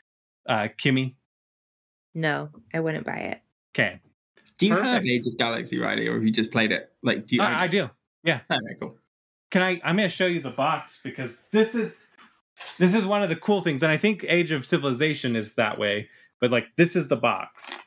[0.47, 1.15] Uh, Kimmy,
[2.15, 3.41] No, I wouldn't buy it.
[3.75, 4.01] okay.
[4.59, 6.93] Do you have Age of Galaxy, Riley, or have you just played it?
[7.03, 7.43] Like, do you?
[7.43, 7.89] Uh, I do.
[8.23, 8.41] Yeah.
[8.51, 8.97] Okay, cool.
[9.51, 12.03] can I i'm going to show you the box because this is
[12.79, 15.79] this is one of the cool things and i think age of civilization is that
[15.79, 16.09] way
[16.41, 17.79] but like this is the box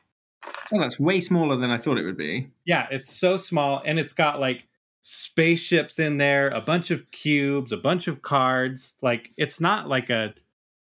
[0.72, 2.50] Oh, that's way smaller than I thought it would be.
[2.64, 4.66] yeah it's so small and it's got like
[5.02, 10.10] spaceships in there a bunch of cubes a bunch of cards like it's not like
[10.10, 10.34] a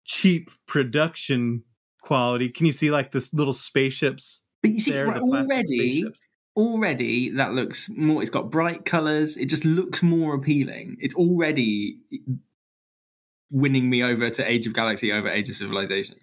[0.05, 1.63] cheap production
[2.01, 5.63] quality can you see like this little spaceships But you see, there right, the already,
[5.65, 6.21] spaceships
[6.55, 8.21] already that looks more.
[8.21, 9.35] It's got bright colors.
[9.35, 10.95] It just looks more appealing.
[11.01, 11.97] It's already
[13.51, 16.15] winning me over to Age of Galaxy over Age of Civilization.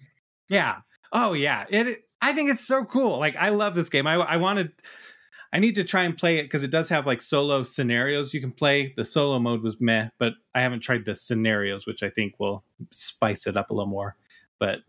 [0.49, 0.77] Yeah.
[1.11, 1.65] Oh yeah.
[1.69, 2.02] It.
[2.23, 3.19] I think it's so cool.
[3.19, 4.07] Like I love this game.
[4.07, 4.71] I I wanted.
[5.51, 8.41] I need to try and play it because it does have like solo scenarios you
[8.41, 8.93] can play.
[8.97, 12.63] The solo mode was meh, but I haven't tried the scenarios, which I think will
[12.91, 14.15] spice it up a little more.
[14.57, 14.79] But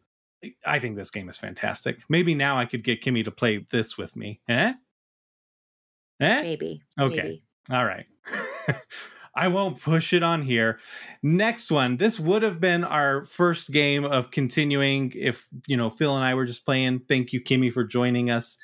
[0.65, 2.01] I think this game is fantastic.
[2.09, 4.41] Maybe now I could get Kimmy to play this with me.
[4.49, 4.73] Eh?
[6.21, 6.43] Eh?
[6.43, 6.83] Maybe.
[6.99, 7.17] Okay.
[7.17, 7.43] Maybe.
[7.71, 8.07] All right.
[9.37, 10.79] I won't push it on here.
[11.23, 11.97] Next one.
[11.97, 16.35] This would have been our first game of continuing if, you know, Phil and I
[16.35, 17.01] were just playing.
[17.09, 18.59] Thank you, Kimmy, for joining us.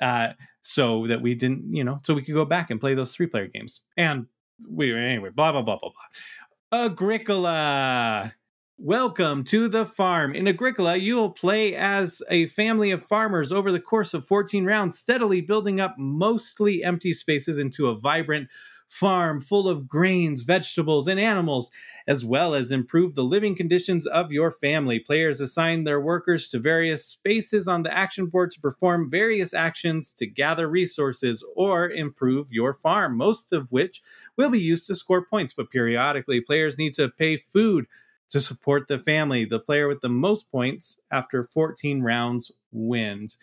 [0.00, 3.14] Uh, so that we didn't, you know, so we could go back and play those
[3.14, 3.82] three player games.
[3.96, 4.26] And
[4.68, 6.84] we, anyway, blah, blah, blah, blah, blah.
[6.84, 8.34] Agricola.
[8.78, 10.34] Welcome to the farm.
[10.34, 14.64] In Agricola, you will play as a family of farmers over the course of 14
[14.64, 18.48] rounds, steadily building up mostly empty spaces into a vibrant
[18.92, 21.70] farm full of grains, vegetables, and animals,
[22.06, 24.98] as well as improve the living conditions of your family.
[24.98, 30.12] Players assign their workers to various spaces on the action board to perform various actions
[30.12, 34.02] to gather resources or improve your farm, most of which
[34.36, 35.54] will be used to score points.
[35.54, 37.86] But periodically, players need to pay food
[38.28, 39.46] to support the family.
[39.46, 43.38] The player with the most points after 14 rounds wins.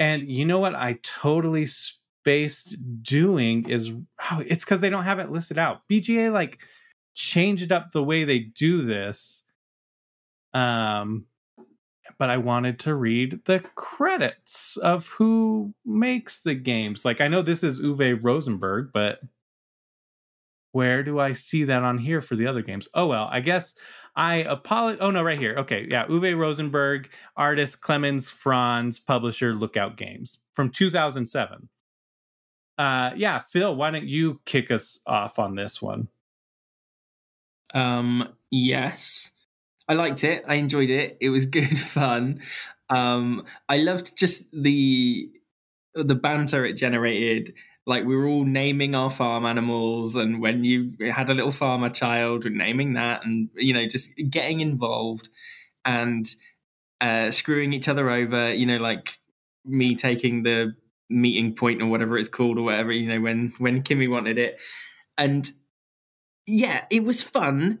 [0.00, 1.66] And you know what I totally
[2.20, 3.92] spaced doing is
[4.30, 5.80] oh, it's because they don't have it listed out.
[5.90, 6.58] BGA like
[7.14, 9.44] changed up the way they do this.
[10.52, 11.26] Um
[12.18, 17.04] but I wanted to read the credits of who makes the games.
[17.04, 19.20] Like I know this is Uwe Rosenberg, but
[20.72, 22.88] where do I see that on here for the other games?
[22.94, 23.74] Oh well, I guess
[24.14, 24.98] I apologize.
[25.00, 25.54] Oh no, right here.
[25.58, 31.68] Okay, yeah, Uwe Rosenberg, artist Clemens Franz, publisher Lookout Games from 2007.
[32.80, 36.08] Uh, yeah, Phil, why don't you kick us off on this one?
[37.74, 39.32] Um, yes,
[39.86, 40.44] I liked it.
[40.48, 41.18] I enjoyed it.
[41.20, 42.40] It was good fun.
[42.88, 45.28] Um, I loved just the
[45.94, 47.52] the banter it generated.
[47.86, 51.90] Like we were all naming our farm animals, and when you had a little farmer
[51.90, 55.28] child, we're naming that, and you know, just getting involved
[55.84, 56.34] and
[57.02, 58.54] uh, screwing each other over.
[58.54, 59.18] You know, like
[59.66, 60.74] me taking the
[61.10, 62.92] meeting point or whatever it's called or whatever.
[62.92, 64.60] You know, when when Kimmy wanted it,
[65.18, 65.50] and
[66.46, 67.80] yeah, it was fun.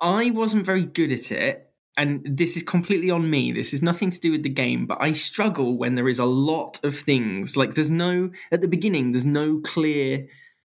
[0.00, 1.64] I wasn't very good at it.
[1.96, 3.50] And this is completely on me.
[3.50, 6.24] This is nothing to do with the game, but I struggle when there is a
[6.24, 7.56] lot of things.
[7.56, 10.28] Like, there's no, at the beginning, there's no clear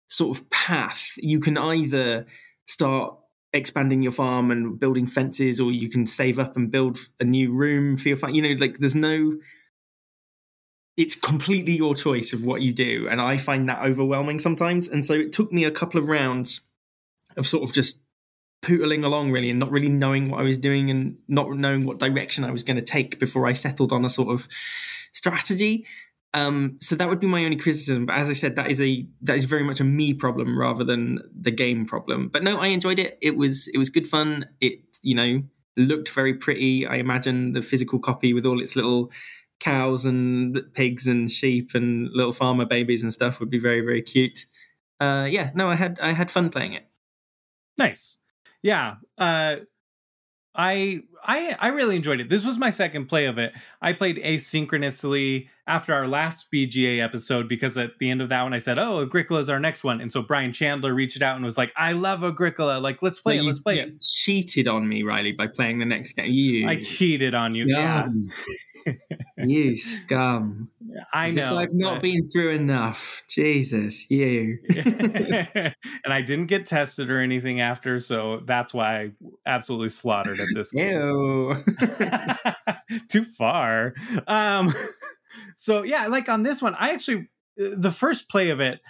[0.08, 1.12] sort of path.
[1.18, 2.26] You can either
[2.66, 3.16] start
[3.52, 7.52] expanding your farm and building fences, or you can save up and build a new
[7.52, 8.34] room for your farm.
[8.34, 9.38] You know, like, there's no,
[10.96, 13.08] it's completely your choice of what you do.
[13.10, 14.88] And I find that overwhelming sometimes.
[14.88, 16.60] And so it took me a couple of rounds
[17.36, 18.02] of sort of just
[18.62, 21.98] pootling along really and not really knowing what I was doing and not knowing what
[21.98, 24.46] direction I was going to take before I settled on a sort of
[25.12, 25.86] strategy.
[26.34, 28.06] Um, so that would be my only criticism.
[28.06, 30.84] But as I said, that is a that is very much a me problem rather
[30.84, 32.28] than the game problem.
[32.28, 33.18] But no, I enjoyed it.
[33.20, 34.46] It was it was good fun.
[34.60, 35.42] It you know
[35.76, 36.86] looked very pretty.
[36.86, 39.10] I imagine the physical copy with all its little
[39.62, 44.02] cows and pigs and sheep and little farmer babies and stuff would be very very
[44.02, 44.46] cute.
[45.00, 46.86] Uh, yeah, no, I had I had fun playing it.
[47.78, 48.18] Nice.
[48.62, 48.96] Yeah.
[49.16, 49.56] Uh
[50.54, 52.28] I I I really enjoyed it.
[52.28, 53.54] This was my second play of it.
[53.80, 58.52] I played asynchronously after our last BGA episode because at the end of that one
[58.52, 61.44] I said, "Oh, Agricola is our next one," and so Brian Chandler reached out and
[61.44, 62.80] was like, "I love Agricola.
[62.80, 63.46] Like, let's play So it.
[63.46, 66.30] Let's play you it." Cheated on me, Riley, by playing the next game.
[66.30, 67.64] You, I cheated on you.
[67.68, 68.08] Yeah.
[69.38, 70.70] You scum.
[71.12, 71.56] I As know.
[71.58, 73.22] I've not but- been through enough.
[73.28, 74.58] Jesus, you.
[74.74, 75.74] and
[76.06, 79.10] I didn't get tested or anything after, so that's why I
[79.46, 80.92] absolutely slaughtered at this game.
[80.92, 81.54] Ew.
[83.08, 83.94] too far
[84.26, 84.74] um
[85.56, 87.28] so yeah like on this one i actually
[87.60, 88.80] uh, the first play of it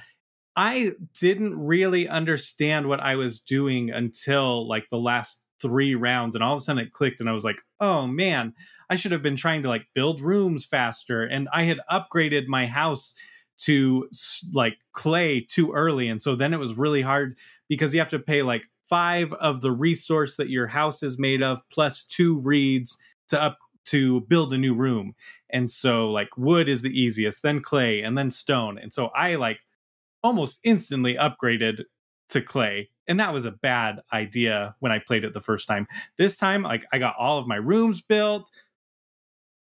[0.56, 6.44] i didn't really understand what i was doing until like the last three rounds and
[6.44, 8.52] all of a sudden it clicked and i was like oh man
[8.90, 12.66] i should have been trying to like build rooms faster and i had upgraded my
[12.66, 13.14] house
[13.58, 14.08] to
[14.52, 17.36] like clay too early and so then it was really hard
[17.68, 21.42] because you have to pay like five of the resource that your house is made
[21.42, 22.98] of plus two reeds
[23.28, 25.14] to up to build a new room
[25.50, 29.34] and so like wood is the easiest then clay and then stone and so i
[29.36, 29.60] like
[30.22, 31.84] almost instantly upgraded
[32.32, 35.86] to clay and that was a bad idea when i played it the first time.
[36.18, 38.50] This time like i got all of my rooms built.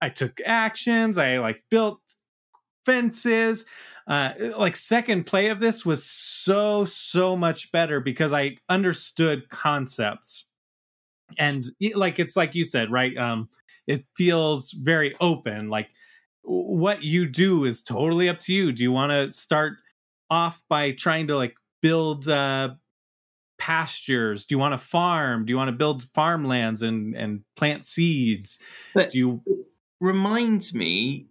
[0.01, 1.17] I took actions.
[1.17, 1.99] I like built
[2.85, 3.65] fences.
[4.07, 10.49] Uh like second play of this was so so much better because i understood concepts.
[11.37, 13.49] And it- like it's like you said right um
[13.87, 15.89] it feels very open like
[16.43, 18.71] what you do is totally up to you.
[18.71, 19.73] Do you want to start
[20.29, 22.69] off by trying to like build uh
[23.57, 27.83] pastures do you want to farm do you want to build farmlands and and plant
[27.83, 28.59] seeds
[28.93, 29.41] But do you
[29.99, 31.27] reminds me,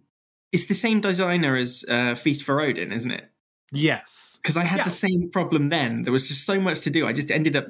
[0.51, 3.25] it's the same designer as uh, Feast for Odin, isn't it?
[3.71, 4.83] yes Because I had Yeah.
[4.83, 6.03] the same problem then.
[6.03, 7.07] There was just so much to do.
[7.07, 7.65] I just ended up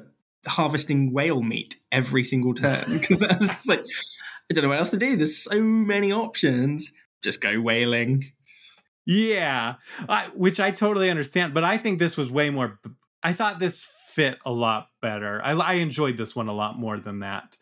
[0.46, 3.82] harvesting whale meat every single turn because I was just like,
[4.50, 5.16] I don't know what else to do.
[5.16, 6.92] There's so many options.
[7.22, 8.24] Just go whaling.
[9.10, 9.74] Yeah,
[10.08, 12.78] I, which I totally understand, but I think this was way more.
[13.24, 13.82] I thought this
[14.14, 15.42] fit a lot better.
[15.42, 17.58] I, I enjoyed this one a lot more than that,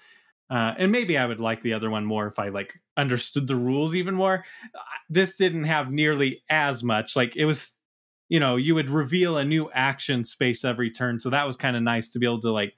[0.51, 3.57] uh, and maybe I would like the other one more if I like understood the
[3.57, 4.45] rules even more.
[5.09, 7.17] This didn't have nearly as much.
[7.17, 7.73] Like it was,
[8.29, 11.77] you know, you would reveal a new action space every turn, so that was kind
[11.77, 12.75] of nice to be able to like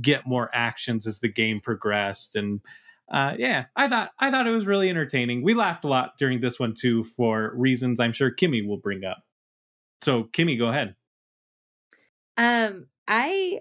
[0.00, 2.62] get more actions as the game progressed and
[3.10, 5.42] uh, yeah, I thought I thought it was really entertaining.
[5.42, 9.04] We laughed a lot during this one too, for reasons I'm sure Kimmy will bring
[9.04, 9.22] up.
[10.02, 10.94] So, Kimmy, go ahead.
[12.36, 13.60] Um, I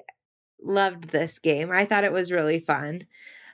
[0.62, 1.72] loved this game.
[1.72, 3.04] I thought it was really fun.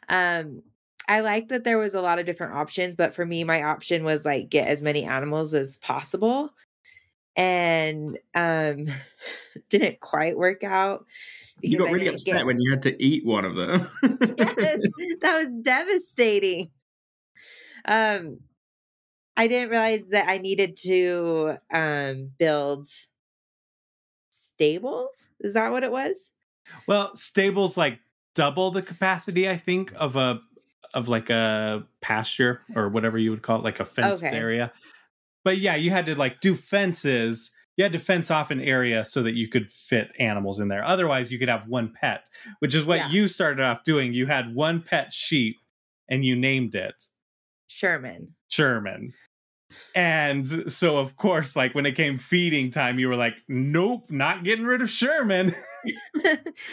[0.10, 0.64] Um,
[1.08, 4.04] I liked that there was a lot of different options, but for me, my option
[4.04, 6.52] was like get as many animals as possible.
[7.36, 8.88] And um
[9.70, 11.06] didn't quite work out.
[11.62, 13.88] You got really upset get- when you had to eat one of them.
[14.38, 14.80] yes,
[15.22, 16.70] that was devastating.
[17.86, 18.40] Um,
[19.38, 22.88] I didn't realize that I needed to um build
[24.30, 25.30] stables.
[25.40, 26.32] Is that what it was?
[26.88, 28.00] Well, stables like
[28.36, 30.42] double the capacity, I think, of a
[30.94, 34.36] of like a pasture or whatever you would call it, like a fenced Okay.
[34.36, 34.72] area.
[35.44, 37.52] But yeah, you had to like do fences.
[37.78, 40.84] You had to fence off an area so that you could fit animals in there.
[40.84, 42.28] Otherwise, you could have one pet,
[42.60, 43.10] which is what Yeah.
[43.10, 44.14] you started off doing.
[44.14, 45.56] You had one pet sheep
[46.10, 47.04] and you named it.
[47.68, 48.36] Sherman.
[48.50, 49.14] Sherman.
[49.96, 54.44] And so, of course, like when it came feeding time, you were like, nope, not
[54.44, 55.56] getting rid of Sherman.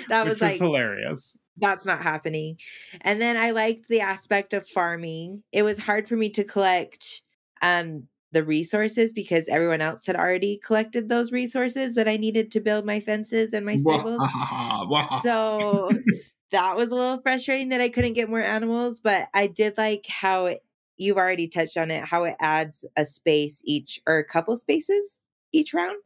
[0.08, 1.38] that which was like hilarious.
[1.56, 2.58] that's not happening.
[3.00, 5.44] And then I liked the aspect of farming.
[5.52, 7.22] It was hard for me to collect
[7.62, 12.60] um the resources because everyone else had already collected those resources that I needed to
[12.60, 14.20] build my fences and my stables.
[15.22, 15.90] so
[16.50, 20.06] that was a little frustrating that I couldn't get more animals, but I did like
[20.06, 20.64] how it,
[20.96, 25.20] you've already touched on it, how it adds a space each or a couple spaces
[25.52, 25.96] each round.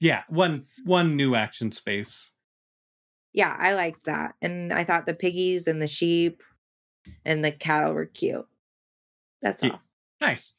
[0.00, 2.32] Yeah, one one new action space.
[3.32, 4.34] Yeah, I liked that.
[4.42, 6.42] And I thought the piggies and the sheep
[7.24, 8.46] and the cattle were cute.
[9.42, 9.72] That's Yeah.
[9.72, 9.80] all.
[10.20, 10.54] Nice.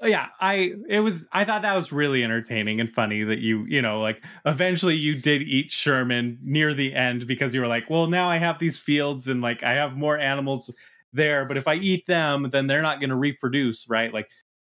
[0.00, 3.64] Oh, Yeah, I it was I thought that was really entertaining and funny that you,
[3.66, 7.88] you know, like eventually you did eat Sherman near the end because you were like,
[7.88, 10.72] well, now I have these fields and like I have more animals
[11.12, 14.12] there, but if I eat them, then they're not going to reproduce, right?
[14.12, 14.28] Like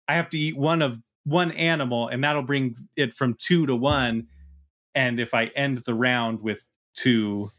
[0.09, 3.77] I have to eat one of one animal and that'll bring it from 2 to
[3.77, 4.27] 1
[4.95, 7.51] and if I end the round with 2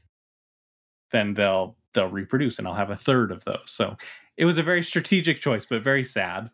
[1.12, 3.64] then they'll they'll reproduce and I'll have a third of those.
[3.66, 3.98] So
[4.36, 6.50] it was a very strategic choice, but very sad.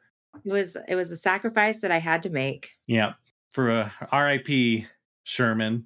[0.46, 2.72] It was it was a sacrifice that I had to make.
[2.88, 3.14] Yeah,
[3.52, 4.86] for uh, a RIP
[5.24, 5.86] Sherman.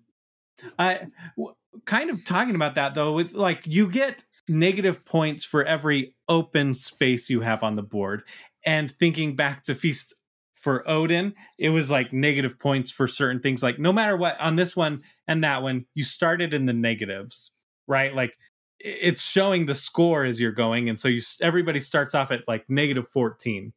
[0.77, 5.63] I w- kind of talking about that though with like you get negative points for
[5.63, 8.23] every open space you have on the board.
[8.65, 10.15] And thinking back to Feast
[10.53, 13.61] for Odin, it was like negative points for certain things.
[13.61, 17.51] Like no matter what on this one and that one, you started in the negatives,
[17.87, 18.13] right?
[18.13, 18.37] Like
[18.79, 22.69] it's showing the score as you're going, and so you everybody starts off at like
[22.69, 23.73] negative fourteen.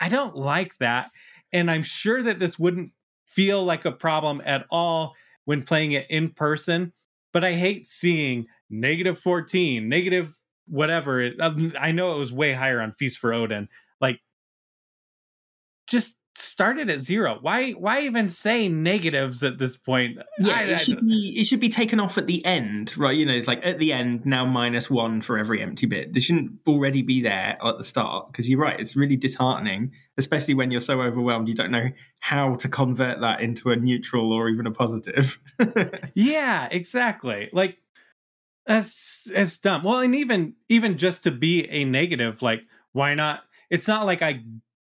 [0.00, 1.10] I don't like that,
[1.52, 2.92] and I'm sure that this wouldn't
[3.26, 5.14] feel like a problem at all
[5.44, 6.92] when playing it in person.
[7.32, 10.34] But I hate seeing negative fourteen, negative
[10.66, 11.20] whatever.
[11.20, 13.68] It, um, I know it was way higher on Feast for Odin.
[14.00, 14.20] Like
[15.86, 17.38] just started at zero.
[17.40, 20.18] Why why even say negatives at this point?
[20.40, 23.16] Yeah, I- I- it should be it should be taken off at the end, right?
[23.16, 26.12] You know, it's like at the end now minus one for every empty bit.
[26.14, 28.78] They shouldn't already be there at the start because you're right.
[28.78, 33.40] It's really disheartening, especially when you're so overwhelmed you don't know how to convert that
[33.40, 35.38] into a neutral or even a positive.
[36.14, 37.48] yeah, exactly.
[37.52, 37.78] Like
[38.66, 39.82] that's that's dumb.
[39.82, 42.62] Well, and even even just to be a negative, like
[42.92, 43.42] why not?
[43.70, 44.42] It's not like I.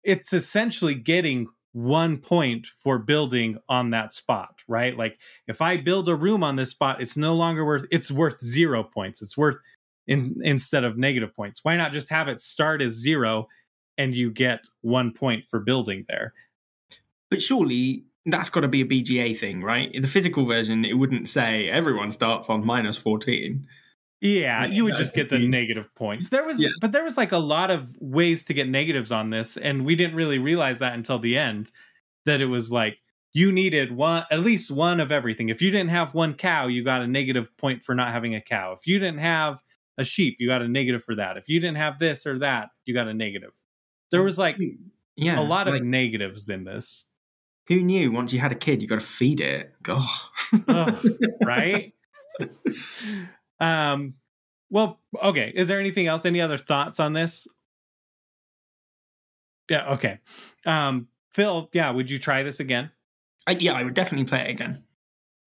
[0.05, 4.97] It's essentially getting one point for building on that spot, right?
[4.97, 7.85] Like if I build a room on this spot, it's no longer worth.
[7.91, 9.21] It's worth zero points.
[9.21, 9.57] It's worth
[10.07, 11.61] in instead of negative points.
[11.63, 13.49] Why not just have it start as zero,
[13.97, 16.33] and you get one point for building there?
[17.29, 19.91] but surely that's got to be a BGA thing, right?
[19.91, 23.67] In the physical version, it wouldn't say everyone starts on minus 14.
[24.25, 26.29] Yeah, Yeah, you would just get the the negative points.
[26.29, 26.69] There was, Yeah.
[26.81, 29.95] but there was like a lot of ways to get negatives on this, and we
[29.95, 31.71] didn't really realize that until the end.
[32.25, 32.97] That it was like
[33.33, 35.49] you needed one, at least one of everything.
[35.49, 38.41] If you didn't have one cow, you got a negative point for not having a
[38.41, 38.71] cow.
[38.73, 39.61] If you didn't have
[39.97, 41.37] a sheep, you got a negative for that.
[41.37, 43.51] If you didn't have this or that, you got a negative.
[44.11, 44.57] There was like
[45.15, 45.39] Yeah.
[45.39, 47.07] a lot of negatives in this,
[47.67, 49.73] who knew once you had a kid, you got to feed it.
[49.83, 50.07] God.
[50.67, 51.07] Ugh,
[51.43, 51.93] right?
[53.59, 54.15] um,
[54.69, 55.51] well, okay.
[55.55, 56.25] Is there anything else?
[56.25, 57.47] Any other thoughts on this?
[59.69, 59.93] Yeah.
[59.93, 60.19] Okay.
[60.65, 61.69] Um, Phil.
[61.73, 61.91] Yeah.
[61.91, 62.91] Would you try this again?
[63.47, 64.83] I, yeah, I would definitely play it again.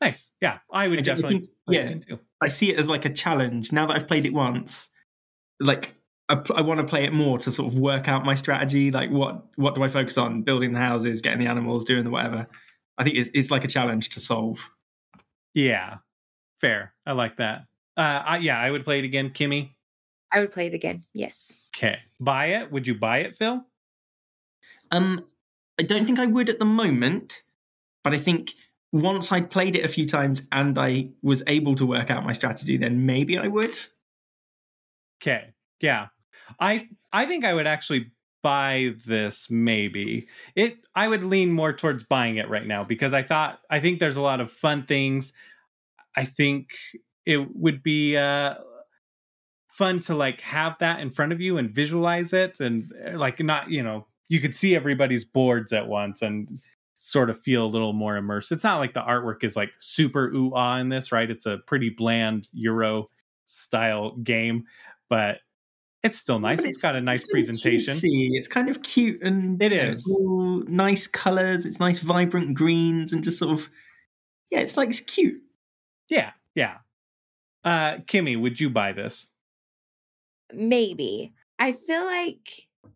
[0.01, 0.33] Nice.
[0.41, 1.41] Yeah, I would I definitely.
[1.41, 2.17] think- yeah.
[2.41, 3.73] I see it as like a challenge.
[3.73, 4.91] Now that I've played it once,
[5.59, 5.97] like
[6.29, 8.93] I, I want to play it more to sort of work out my strategy.
[8.93, 10.43] Like what what do I focus on?
[10.43, 12.47] Building the houses, getting the animals, doing the whatever.
[12.97, 14.71] I think it's, it's like a challenge to solve.
[15.55, 15.97] Yeah.
[16.61, 16.95] Fair.
[17.05, 17.63] I like that.
[17.99, 19.31] Uh, I, yeah, I would play it again.
[19.31, 19.71] Kimmy.
[20.33, 21.05] I would play it again.
[21.13, 21.67] Yes.
[21.77, 21.99] Okay.
[22.21, 22.71] Buy it.
[22.71, 23.67] Would you buy it, Phil?
[24.93, 25.27] Um,
[25.81, 27.43] I don't think I would at the moment,
[28.05, 28.55] but I think
[28.93, 32.33] once I'd played it a few times and I was able to work out my
[32.33, 33.77] strategy, then maybe I would.
[35.21, 35.55] Okay.
[35.81, 36.09] Yeah.
[36.61, 40.29] I I think I would actually buy this maybe.
[40.55, 43.99] It I would lean more towards buying it right now because I thought I think
[43.99, 45.33] there's a lot of fun things.
[46.17, 46.71] I think
[47.29, 48.55] it would be uh
[49.69, 53.39] fun to like have that in front of you and visualize it and uh, like
[53.39, 56.51] not, you know, you could see everybody's boards at once and
[56.97, 58.51] sort of feel a little more immersed.
[58.51, 61.31] It's not like the artwork is like super ooh ah in this, right?
[61.31, 63.09] It's a pretty bland Euro
[63.45, 64.65] style game,
[65.09, 65.39] but
[66.03, 66.61] it's still nice.
[66.61, 67.93] But it's got a nice it's presentation.
[67.93, 68.31] cutesy.
[68.33, 69.99] It's kind of cute and It is.
[69.99, 71.67] It's nice colors.
[71.67, 73.69] It's nice vibrant greens and just sort of
[74.51, 74.61] yeah.
[74.61, 75.41] It's like it's cute.
[76.09, 76.79] Yeah, yeah.
[77.65, 79.31] Uh Kimmy, would you buy this?
[80.53, 81.35] Maybe.
[81.59, 82.49] I feel like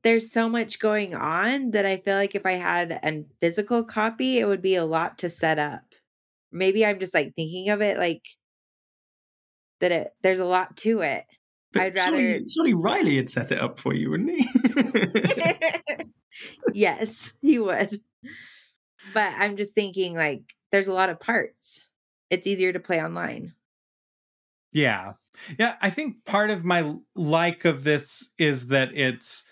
[0.03, 4.39] there's so much going on that I feel like if I had a physical copy,
[4.39, 5.83] it would be a lot to set up.
[6.51, 8.23] Maybe I'm just like thinking of it like
[9.81, 11.25] that it there's a lot to it.
[11.73, 16.05] But I'd surely, rather- surely Riley had set it up for you, wouldn't he?
[16.73, 18.01] yes, he would.
[19.15, 21.89] But I'm just thinking like there's a lot of parts.
[22.31, 23.55] It's easier to play online.
[24.73, 25.13] Yeah.
[25.59, 29.45] Yeah, I think part of my like of this is that it's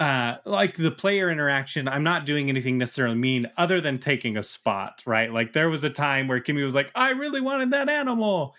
[0.00, 1.88] uh like the player interaction.
[1.88, 5.32] I'm not doing anything necessarily mean other than taking a spot, right?
[5.32, 8.54] Like there was a time where Kimmy was like, "I really wanted that animal."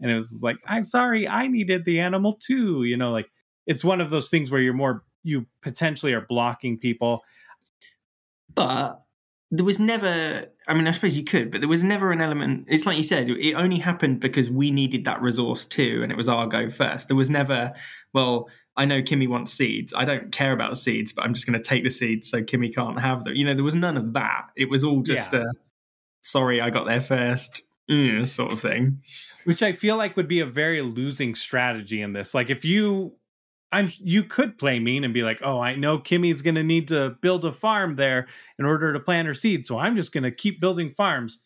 [0.00, 3.28] And it was like, "I'm sorry, I needed the animal too." You know, like
[3.66, 7.22] it's one of those things where you're more you potentially are blocking people.
[8.54, 9.02] but
[9.50, 10.46] there was never.
[10.66, 12.66] I mean, I suppose you could, but there was never an element.
[12.68, 16.16] It's like you said, it only happened because we needed that resource too, and it
[16.16, 17.08] was our go first.
[17.08, 17.72] There was never,
[18.12, 19.94] well, I know Kimmy wants seeds.
[19.96, 22.74] I don't care about seeds, but I'm just going to take the seeds so Kimmy
[22.74, 23.34] can't have them.
[23.34, 24.48] You know, there was none of that.
[24.56, 25.40] It was all just Yeah.
[25.40, 25.44] a.
[26.22, 27.62] Sorry, I got there first.
[27.86, 29.02] yeah, sort of thing.
[29.44, 32.34] which I feel like would be a very losing strategy in this.
[32.34, 33.14] Like if you
[33.70, 36.88] I'm you could play mean and be like, "Oh, I know Kimmy's going to need
[36.88, 38.26] to build a farm there
[38.58, 41.42] in order to plant her seed, so I'm just going to keep building farms."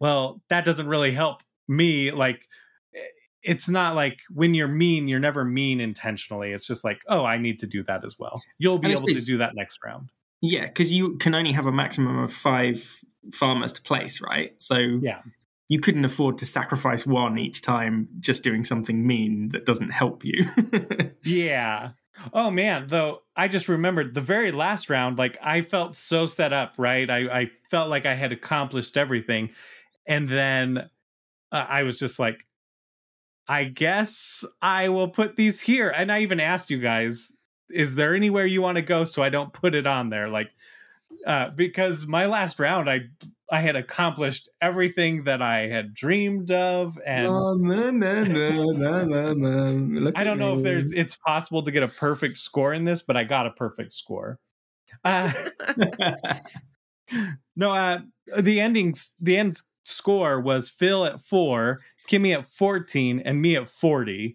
[0.00, 2.48] Well, that doesn't really help me like
[2.94, 2.98] eh,
[3.42, 6.52] it's not like when you're mean, you're never mean intentionally.
[6.52, 9.24] It's just like, "Oh, I need to do that as well." You'll be able to
[9.24, 10.10] do that next round.
[10.42, 13.02] Yeah, because you can only have a maximum of five
[13.32, 14.54] farmers to place, right?
[14.58, 15.22] So Yeah.
[15.72, 20.22] You couldn't afford to sacrifice one each time just doing something mean that doesn't help
[20.22, 20.44] you.
[21.24, 21.92] Yeah.
[22.32, 26.52] Oh man, though I just remembered the very last round, like I felt so set
[26.52, 27.08] up, right?
[27.08, 29.50] I, I felt like I had accomplished everything.
[30.06, 30.90] And then
[31.52, 32.44] uh, I was just like,
[33.48, 35.88] I guess I will put these here.
[35.88, 37.32] And I even asked you guys,
[37.70, 40.28] is there anywhere you want to go so I don't put it on there?
[40.28, 40.50] Like,
[41.26, 43.02] uh, because my last round, I
[43.52, 48.24] I had accomplished everything that I had dreamed of, and Oh, na, na,
[49.34, 50.10] na.
[50.16, 53.14] I don't know if there's it's possible to get a perfect score in this, but
[53.14, 54.38] I got a perfect score.
[55.04, 55.30] Uh,
[57.54, 57.98] no, uh,
[58.38, 61.80] the endings, the end score was Phil at four,
[62.10, 64.34] Kimmy at fourteen, and me at forty.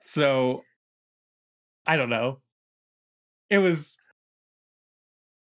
[0.00, 0.62] So,
[1.86, 2.40] I don't know.
[3.50, 3.98] It was,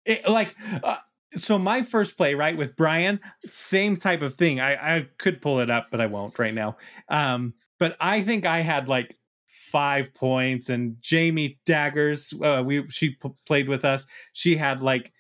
[0.03, 0.57] it like.
[0.83, 0.97] Uh,
[1.35, 4.59] so my first play right with brian same type of thing.
[4.59, 6.77] I i could pull it up but i won't right now.
[7.09, 9.17] Um but i think i had like
[9.47, 14.05] five points and jamie daggers uh, we she p- played with us.
[14.33, 15.11] She had like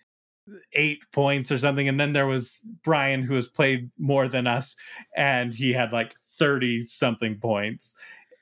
[0.73, 4.75] eight points or something and then there was brian who has played more than us
[5.15, 7.95] and he had like 30 something points.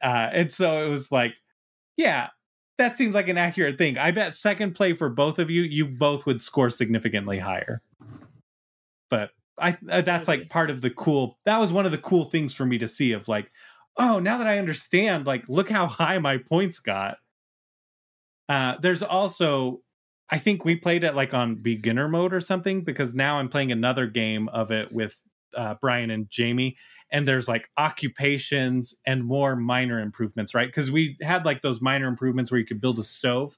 [0.04, 1.34] Uh and so it was like
[1.98, 2.30] yeah
[2.82, 3.98] that seems like an accurate thing.
[4.00, 7.82] I bet second play for both of you, you both would score significantly higher.
[9.10, 9.30] But
[9.60, 10.42] I uh, that's Maybe.
[10.42, 11.38] like part of the cool.
[11.46, 13.52] That was one of the cool things for me to see of like,
[13.98, 17.18] oh, now that I understand, like, look how high my points got.
[18.50, 19.82] Uh, there's also,
[20.30, 23.72] I think we played it like on beginner mode or something because now I'm playing
[23.72, 25.22] another game of it with
[25.56, 26.78] uh, Brian and Jamie,
[27.12, 30.68] and there's like occupations and more minor improvements, right?
[30.68, 33.58] Because we had like those minor improvements where you could build a stove,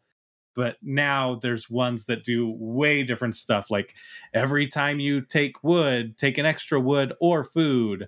[0.55, 3.69] but now there's ones that do way different stuff.
[3.69, 3.93] Like
[4.33, 8.07] every time you take wood, take an extra wood or food,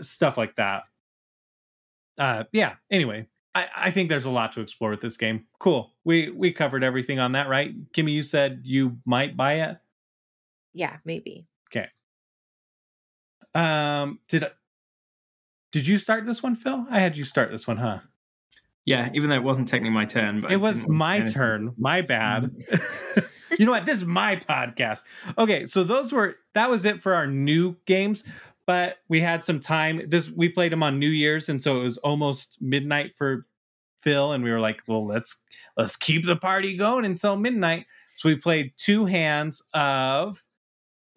[0.00, 0.82] stuff like that.
[2.18, 2.74] Uh, yeah.
[2.90, 5.46] Anyway, I, I think there's a lot to explore with this game.
[5.58, 5.92] Cool.
[6.04, 7.72] We we covered everything on that, right?
[7.92, 9.78] Kimmy, you said you might buy it.
[10.74, 11.46] yeah, maybe.
[11.68, 11.88] Okay.
[13.54, 14.44] Um, did
[15.72, 16.86] did you start this one, Phil?
[16.90, 18.00] I had you start this one, huh?
[18.84, 21.08] Yeah, even though it wasn't technically my turn, but It was didn't want to say
[21.08, 21.34] my anything.
[21.34, 21.74] turn.
[21.78, 22.50] My bad.
[23.58, 23.84] you know what?
[23.84, 25.04] This is my podcast.
[25.38, 28.24] Okay, so those were that was it for our new games,
[28.66, 30.02] but we had some time.
[30.08, 33.46] This we played them on New Year's, and so it was almost midnight for
[33.98, 35.40] Phil, and we were like, well, let's
[35.76, 37.86] let's keep the party going until midnight.
[38.16, 40.42] So we played two hands of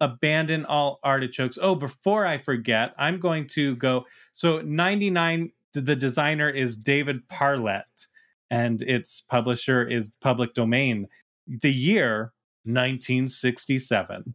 [0.04, 1.58] abandon all artichokes.
[1.60, 4.04] Oh, before I forget, I'm going to go.
[4.32, 8.08] So 99, the designer is David Parlett,
[8.50, 11.08] and its publisher is Public Domain.
[11.46, 12.32] The year
[12.64, 14.34] 1967.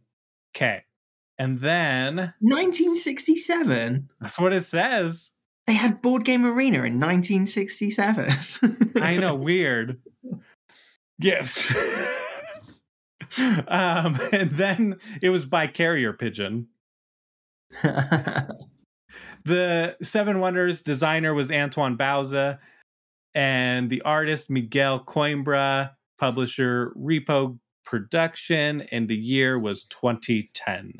[0.54, 0.84] Okay.
[1.38, 4.08] And then 1967.
[4.20, 5.32] that's what it says.
[5.66, 8.32] They had Board Game Arena in 1967.
[8.96, 10.00] I know, weird.
[11.18, 11.72] Yes.
[13.68, 16.68] um, and then it was by Carrier Pigeon.
[19.44, 22.58] The Seven Wonders designer was Antoine Bauza,
[23.34, 30.92] and the artist Miguel Coimbra, publisher Repos Production, and the year was 2010.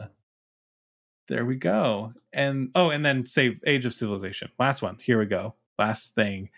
[1.28, 2.14] There we go.
[2.32, 4.50] And oh, and then save Age of Civilization.
[4.58, 4.98] Last one.
[5.00, 5.54] Here we go.
[5.78, 6.48] Last thing.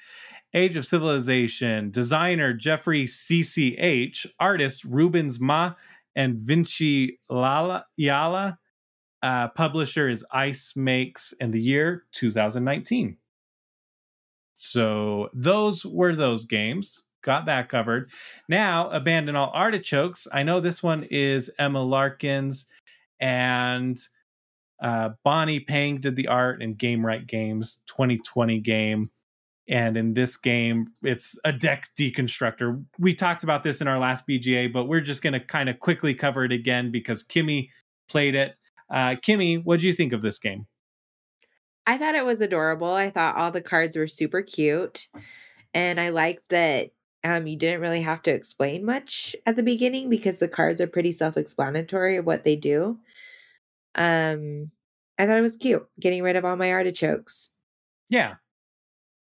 [0.55, 5.75] Age of Civilization, designer Jeffrey CCH, artist Rubens Ma
[6.15, 8.59] and Vinci Lala Yala.
[9.23, 13.17] Uh, publisher is Ice Makes, and the year 2019.
[14.55, 17.05] So those were those games.
[17.23, 18.11] Got that covered.
[18.49, 20.27] Now, Abandon All Artichokes.
[20.33, 22.67] I know this one is Emma Larkins
[23.21, 23.97] and
[24.83, 29.11] uh, Bonnie Pang did the art and Gamewright Games 2020 game.
[29.73, 32.85] And in this game, it's a deck deconstructor.
[32.99, 35.81] We talked about this in our last BGA, but we're just going to kind of
[35.81, 37.71] quickly cover it again because Kimmy
[38.07, 38.59] played it.
[38.91, 40.67] Uh, Kimmy, what do you think of this game?
[41.87, 42.93] I thought it was adorable.
[42.93, 45.09] I thought all the cards were super cute.
[45.73, 46.91] And I liked that
[47.25, 50.87] um, you didn't really have to explain much at the beginning because the cards are
[50.87, 52.99] pretty self explanatory of what they do.
[53.95, 54.71] Um,
[55.19, 57.53] I thought it was cute, getting rid of all my artichokes.
[58.11, 58.35] Yeah.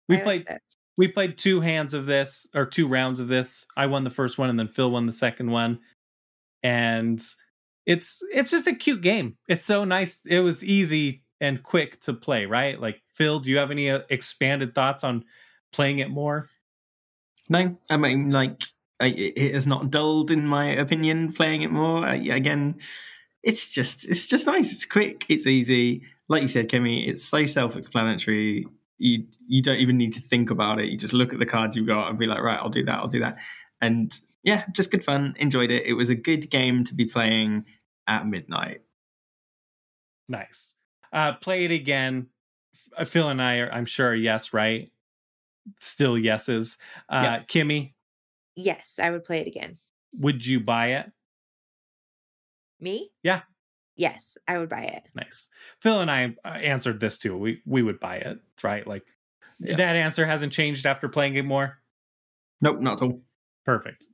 [0.08, 0.62] We I played liked
[0.96, 3.66] we played two hands of this or two rounds of this.
[3.76, 5.80] I won the first one and then Phil won the second one.
[6.62, 7.22] And
[7.84, 9.36] it's it's just a cute game.
[9.48, 10.22] It's so nice.
[10.24, 12.80] It was easy and quick to play, right?
[12.80, 15.24] Like Phil, do you have any uh, expanded thoughts on
[15.72, 16.48] playing it more?
[17.48, 18.64] No, I mean, like,
[18.98, 21.32] I, it has not dulled in my opinion.
[21.32, 22.76] Playing it more I, again,
[23.42, 24.72] it's just it's just nice.
[24.72, 25.26] It's quick.
[25.28, 26.02] It's easy.
[26.28, 28.66] Like you said, Kimmy, it's so self-explanatory.
[28.98, 30.88] You you don't even need to think about it.
[30.88, 32.94] You just look at the cards you've got and be like, right, I'll do that.
[32.94, 33.36] I'll do that.
[33.80, 35.34] And yeah, just good fun.
[35.38, 35.84] Enjoyed it.
[35.86, 37.64] It was a good game to be playing
[38.06, 38.82] at midnight.
[40.28, 40.74] Nice.
[41.12, 42.28] Uh play it again.
[43.04, 44.90] Phil and I are I'm sure yes, right?
[45.78, 46.78] Still yeses.
[47.08, 47.42] Uh Yeah.
[47.44, 47.92] Kimmy,
[48.54, 49.78] Yes, I would play it again.
[50.18, 51.12] would you buy it?
[52.80, 53.10] Me?
[53.22, 53.42] Yeah.
[53.96, 55.04] Yes, I would buy it.
[55.14, 55.48] Nice.
[55.80, 57.36] Phil and I uh, answered this too.
[57.36, 58.86] We we would buy it, right?
[58.86, 59.04] Like
[59.58, 59.76] Yeah.
[59.76, 61.78] that answer hasn't changed after playing it more.
[62.60, 63.22] Nope, not at all.
[63.64, 64.06] Perfect.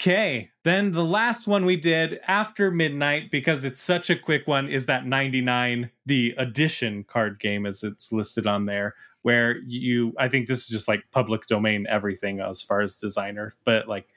[0.00, 4.68] Okay, then the last one we did after midnight because it's such a quick one
[4.68, 10.28] is that 99 the edition card game as it's listed on there where you I
[10.28, 14.08] think this is just like public domain everything as far as designer but like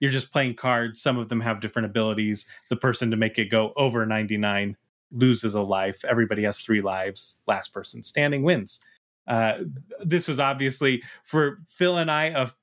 [0.00, 1.00] you're just playing cards.
[1.00, 2.46] Some of them have different abilities.
[2.68, 4.76] The person to make it go over 99
[5.12, 6.04] loses a life.
[6.04, 7.40] Everybody has 3 lives.
[7.46, 8.80] Last person standing wins.
[9.26, 9.58] Uh
[10.04, 12.54] this was obviously for Phil and I of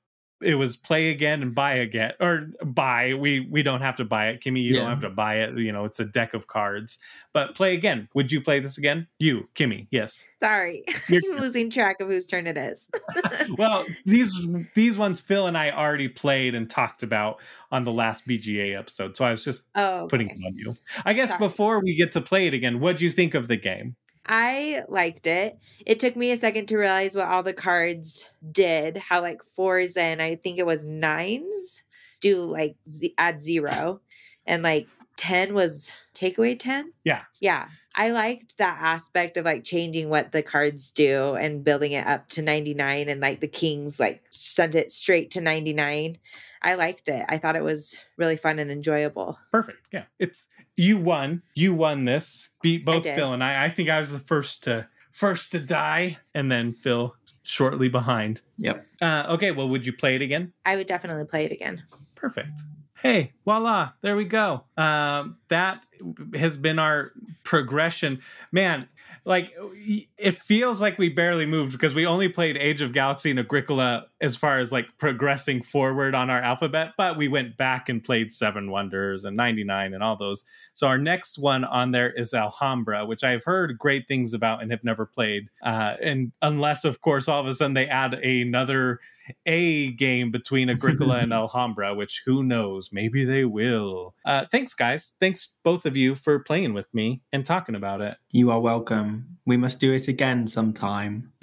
[0.44, 4.28] it was play again and buy again or buy we we don't have to buy
[4.28, 4.40] it.
[4.40, 4.80] Kimmy you Yeah.
[4.80, 5.56] don't have to buy it.
[5.58, 6.98] You know it's a deck of cards.
[7.32, 8.08] But play again.
[8.14, 9.08] Would you play this again?
[9.18, 10.26] You kimmy yes.
[10.40, 10.84] Sorry.
[11.08, 12.88] You're- I'm losing track of whose turn it is.
[13.58, 17.40] well these these ones phil and i already played and talked about
[17.72, 19.16] on the last bga episode.
[19.16, 20.76] So i was just oh, putting it on you.
[21.04, 21.38] I guess Sorry.
[21.38, 23.96] before we get to play it again what do you think of the game
[24.26, 25.58] I liked it.
[25.84, 28.96] It took me a second to realize what all the cards did.
[28.96, 31.84] How like fours and I think it was nines
[32.20, 34.00] do like z- add zero,
[34.46, 36.92] and like ten was takeaway ten.
[37.04, 37.22] Yeah.
[37.40, 37.68] yeah.
[37.96, 42.28] I liked that aspect of like changing what the cards do and building it up
[42.30, 46.18] to ninety nine, and like the kings like sent it straight to ninety nine.
[46.62, 47.26] I liked it.
[47.28, 49.38] I thought it was really fun and enjoyable.
[49.52, 51.42] perfect yeah it's you won.
[51.54, 52.50] You won this.
[52.62, 53.14] Beat both did.
[53.14, 53.64] phil and i.
[53.64, 58.42] I think i was the first to first to die and then phil shortly behind.
[58.58, 58.86] Yep.
[59.02, 60.52] uh okay well would you play it again?
[60.64, 61.82] I would definitely play it again.
[62.14, 62.62] perfect.
[62.98, 64.64] Hey voila there we go.
[64.76, 65.86] Um that
[66.34, 67.12] has been our
[67.44, 68.20] progression.
[68.50, 68.88] Man
[69.26, 73.38] like it feels like we barely moved because we only played age of galaxy and
[73.38, 78.04] agricola as far as like progressing forward on our alphabet but we went back and
[78.04, 80.44] played seven wonders and 99 and all those.
[80.74, 84.70] So our next one on there is alhambra which i've heard great things about and
[84.70, 89.00] have never played uh and unless of course all of a sudden they add another
[89.46, 92.90] a game between Agricola and Alhambra, which who knows?
[92.92, 94.14] Maybe they will.
[94.24, 95.14] Uh, thanks, guys.
[95.20, 98.16] Thanks, both of you, for playing with me and talking about it.
[98.30, 99.38] You are welcome.
[99.46, 101.32] We must do it again sometime.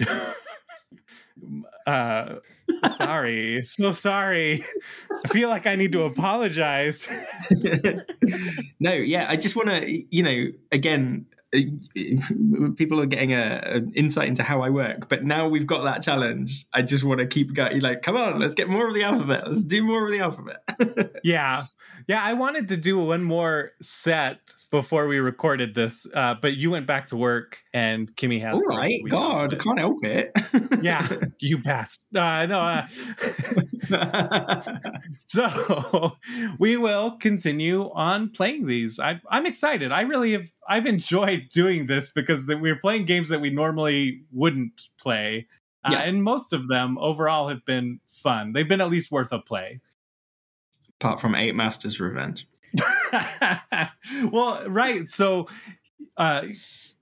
[1.86, 2.36] Uh,
[2.96, 3.64] sorry.
[3.64, 4.64] so sorry.
[5.24, 7.08] I feel like I need to apologize.
[8.80, 11.26] no, yeah, I just want to, you know, again,
[12.76, 16.02] people are getting a, an insight into how I work, but now we've got that
[16.02, 16.64] challenge.
[16.72, 17.80] I just want to keep going.
[17.80, 19.46] Like, come on, let's get more of the alphabet.
[19.46, 21.20] Let's do more of the alphabet.
[21.24, 21.64] yeah.
[22.08, 26.70] Yeah, I wanted to do one more set before we recorded this, uh, but you
[26.70, 28.54] went back to work and Kimmy has.
[28.54, 30.32] All the right, God, I can't help it.
[30.82, 31.06] Yeah,
[31.38, 32.04] you passed.
[32.12, 32.86] Uh, no, uh,
[35.18, 36.16] so
[36.58, 38.98] we will continue on playing these.
[38.98, 39.92] I, I'm excited.
[39.92, 40.50] I really have.
[40.68, 45.46] I've enjoyed doing this because that we're playing games that we normally wouldn't play,
[45.84, 45.98] uh, Yeah.
[46.00, 48.52] and most of them overall have been fun.
[48.54, 49.80] They've been at least worth a play.
[51.00, 52.48] Apart from Eight Masters Revenge.
[54.30, 55.08] well, right.
[55.08, 55.48] So,
[56.16, 56.42] uh,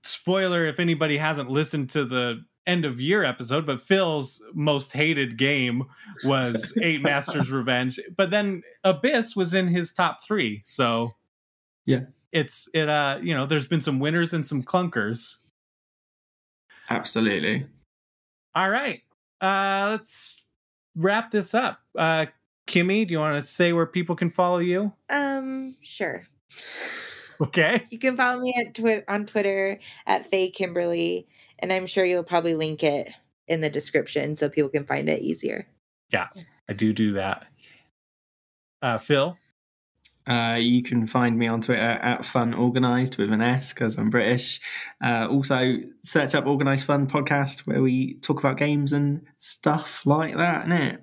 [0.03, 5.37] spoiler if anybody hasn't listened to the end of year episode, but Phil's most hated
[5.37, 5.83] game
[6.25, 7.99] was Eight Masters Revenge.
[8.15, 10.61] But then Abyss was in his top three.
[10.63, 11.15] So,
[11.85, 12.01] Yeah.
[12.31, 12.87] it's it.
[12.89, 15.35] Uh, you know, there's been some winners and some clunkers.
[16.89, 17.65] Absolutely.
[18.53, 19.01] All right,
[19.39, 20.43] uh, let's
[20.95, 21.79] wrap this up.
[21.97, 22.25] Uh,
[22.71, 24.93] Kimmy, do you want to say where people can follow you?
[25.09, 26.25] Um, sure.
[27.41, 27.85] Okay.
[27.89, 31.27] You can follow me at twi- on Twitter at Faye Kimberly,
[31.59, 33.11] and I'm sure you'll probably link it
[33.47, 35.67] in the description so people can find it easier.
[36.13, 36.27] Yeah,
[36.69, 37.45] I do do that.
[38.81, 39.37] Uh, Phil.
[40.27, 44.11] Uh, you can find me on Twitter at Fun Organized with an S because I'm
[44.11, 44.61] British.
[45.03, 50.37] Uh, also, search up Organized Fun podcast where we talk about games and stuff like
[50.37, 50.99] that, innit?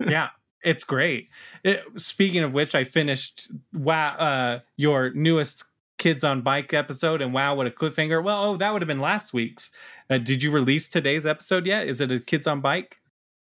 [0.10, 0.30] yeah,
[0.64, 1.28] it's great.
[1.62, 5.64] It, speaking of which, I finished wow uh, your newest
[5.96, 8.22] Kids on Bike episode, and wow, what a cliffhanger!
[8.22, 9.70] Well, oh, that would have been last week's.
[10.10, 11.86] Uh, did you release today's episode yet?
[11.86, 12.98] Is it a Kids on Bike?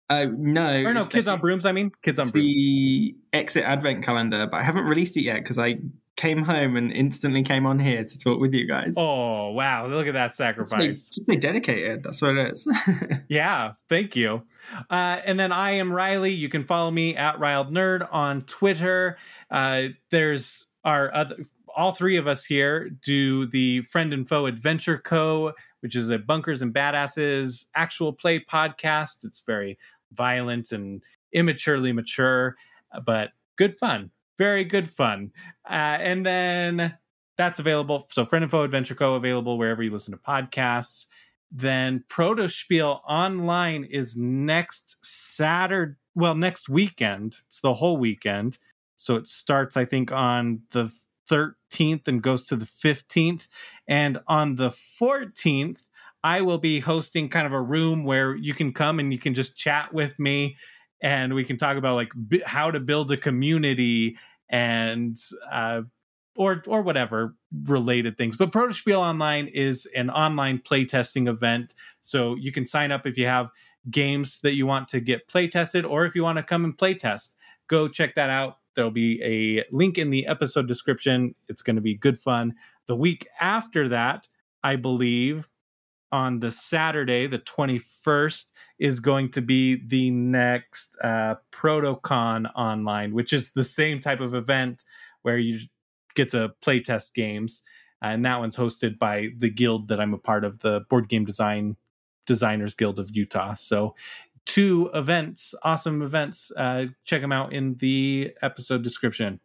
[0.09, 1.65] Uh, no, or no, Kids the- on Brooms.
[1.65, 2.47] I mean, Kids on it's Brooms.
[2.47, 5.77] the Exit Advent calendar, but I haven't released it yet because I
[6.21, 8.93] came home and instantly came on here to talk with you guys.
[8.95, 9.87] Oh wow!
[9.87, 11.09] Look at that sacrifice.
[11.09, 12.03] just say dedicated.
[12.03, 12.67] That's what it is.
[13.27, 14.43] Yeah, thank you.
[14.89, 16.31] Uh, and then I am Riley.
[16.31, 19.17] You can follow me at Riled Nerd on Twitter.
[19.49, 21.37] Uh, there's our other,
[21.75, 26.19] all three of us here do the Friend and Foe Adventure Co., which is a
[26.19, 29.23] Bunkers and Badasses actual play podcast.
[29.23, 29.77] It's very
[30.11, 31.01] violent and
[31.31, 32.57] immaturely mature,
[33.05, 34.11] but good fun.
[34.37, 35.31] Very good fun.
[35.69, 36.97] Uh, and then
[37.37, 38.07] that's available.
[38.09, 39.15] So Friend and Foe Adventure Co.
[39.15, 41.07] available wherever you listen to podcasts
[41.51, 45.95] then Protospiel Online is next Saturday.
[46.15, 47.37] Well, next weekend.
[47.47, 48.57] It's the whole weekend.
[48.95, 50.93] So it starts, I think, on the
[51.29, 53.47] 13th and goes to the 15th.
[53.87, 55.87] And on the 14th,
[56.23, 59.33] I will be hosting kind of a room where you can come and you can
[59.33, 60.57] just chat with me
[61.01, 64.17] and we can talk about like b- how to build a community
[64.49, 65.17] and
[65.51, 65.81] uh,
[66.35, 68.35] or or whatever related things.
[68.35, 73.25] But Protospiel Online is an online playtesting event, so you can sign up if you
[73.25, 73.49] have
[73.89, 77.35] games that you want to get playtested, or if you want to come and playtest.
[77.67, 78.57] Go check that out.
[78.75, 81.35] There'll be a link in the episode description.
[81.49, 82.55] It's going to be good fun.
[82.87, 84.27] The week after that,
[84.63, 85.49] I believe,
[86.11, 93.33] on the Saturday, the 21st, is going to be the next uh, ProtoCon online, which
[93.33, 94.83] is the same type of event
[95.21, 95.59] where you
[96.15, 97.63] get to playtest games.
[98.01, 101.25] And that one's hosted by the guild that I'm a part of, the Board Game
[101.25, 101.77] Design
[102.25, 103.53] Designers Guild of Utah.
[103.53, 103.95] So,
[104.45, 106.51] two events, awesome events.
[106.57, 109.39] Uh, check them out in the episode description.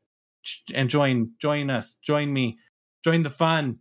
[0.75, 2.59] And join, join us, join me,
[3.05, 3.81] join the fun.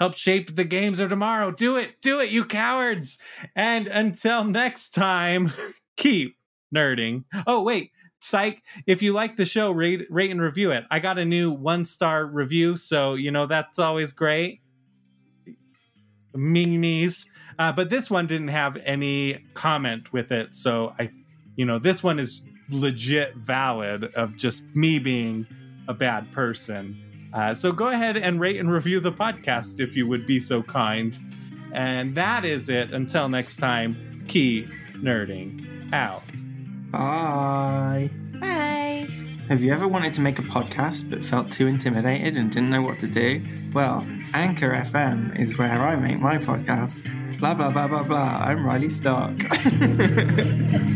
[0.00, 1.52] Help shape the games of tomorrow.
[1.52, 3.18] Do it, do it, you cowards.
[3.54, 5.52] And until next time,
[5.96, 6.36] keep
[6.74, 7.24] nerding.
[7.46, 11.18] Oh, wait, psych if you like the show rate rate and review it i got
[11.18, 14.60] a new one star review so you know that's always great
[16.36, 17.26] meanies
[17.58, 21.10] uh, but this one didn't have any comment with it so i
[21.56, 25.46] you know this one is legit valid of just me being
[25.88, 30.06] a bad person uh, so go ahead and rate and review the podcast if you
[30.06, 31.18] would be so kind
[31.72, 36.22] and that is it until next time keep nerding out
[36.90, 38.10] Bye.
[38.40, 39.06] Bye.
[39.48, 42.82] Have you ever wanted to make a podcast but felt too intimidated and didn't know
[42.82, 43.40] what to do?
[43.72, 44.04] Well,
[44.34, 46.98] Anchor FM is where I make my podcast.
[47.38, 48.44] Blah, blah, blah, blah, blah.
[48.44, 49.38] I'm Riley Stark.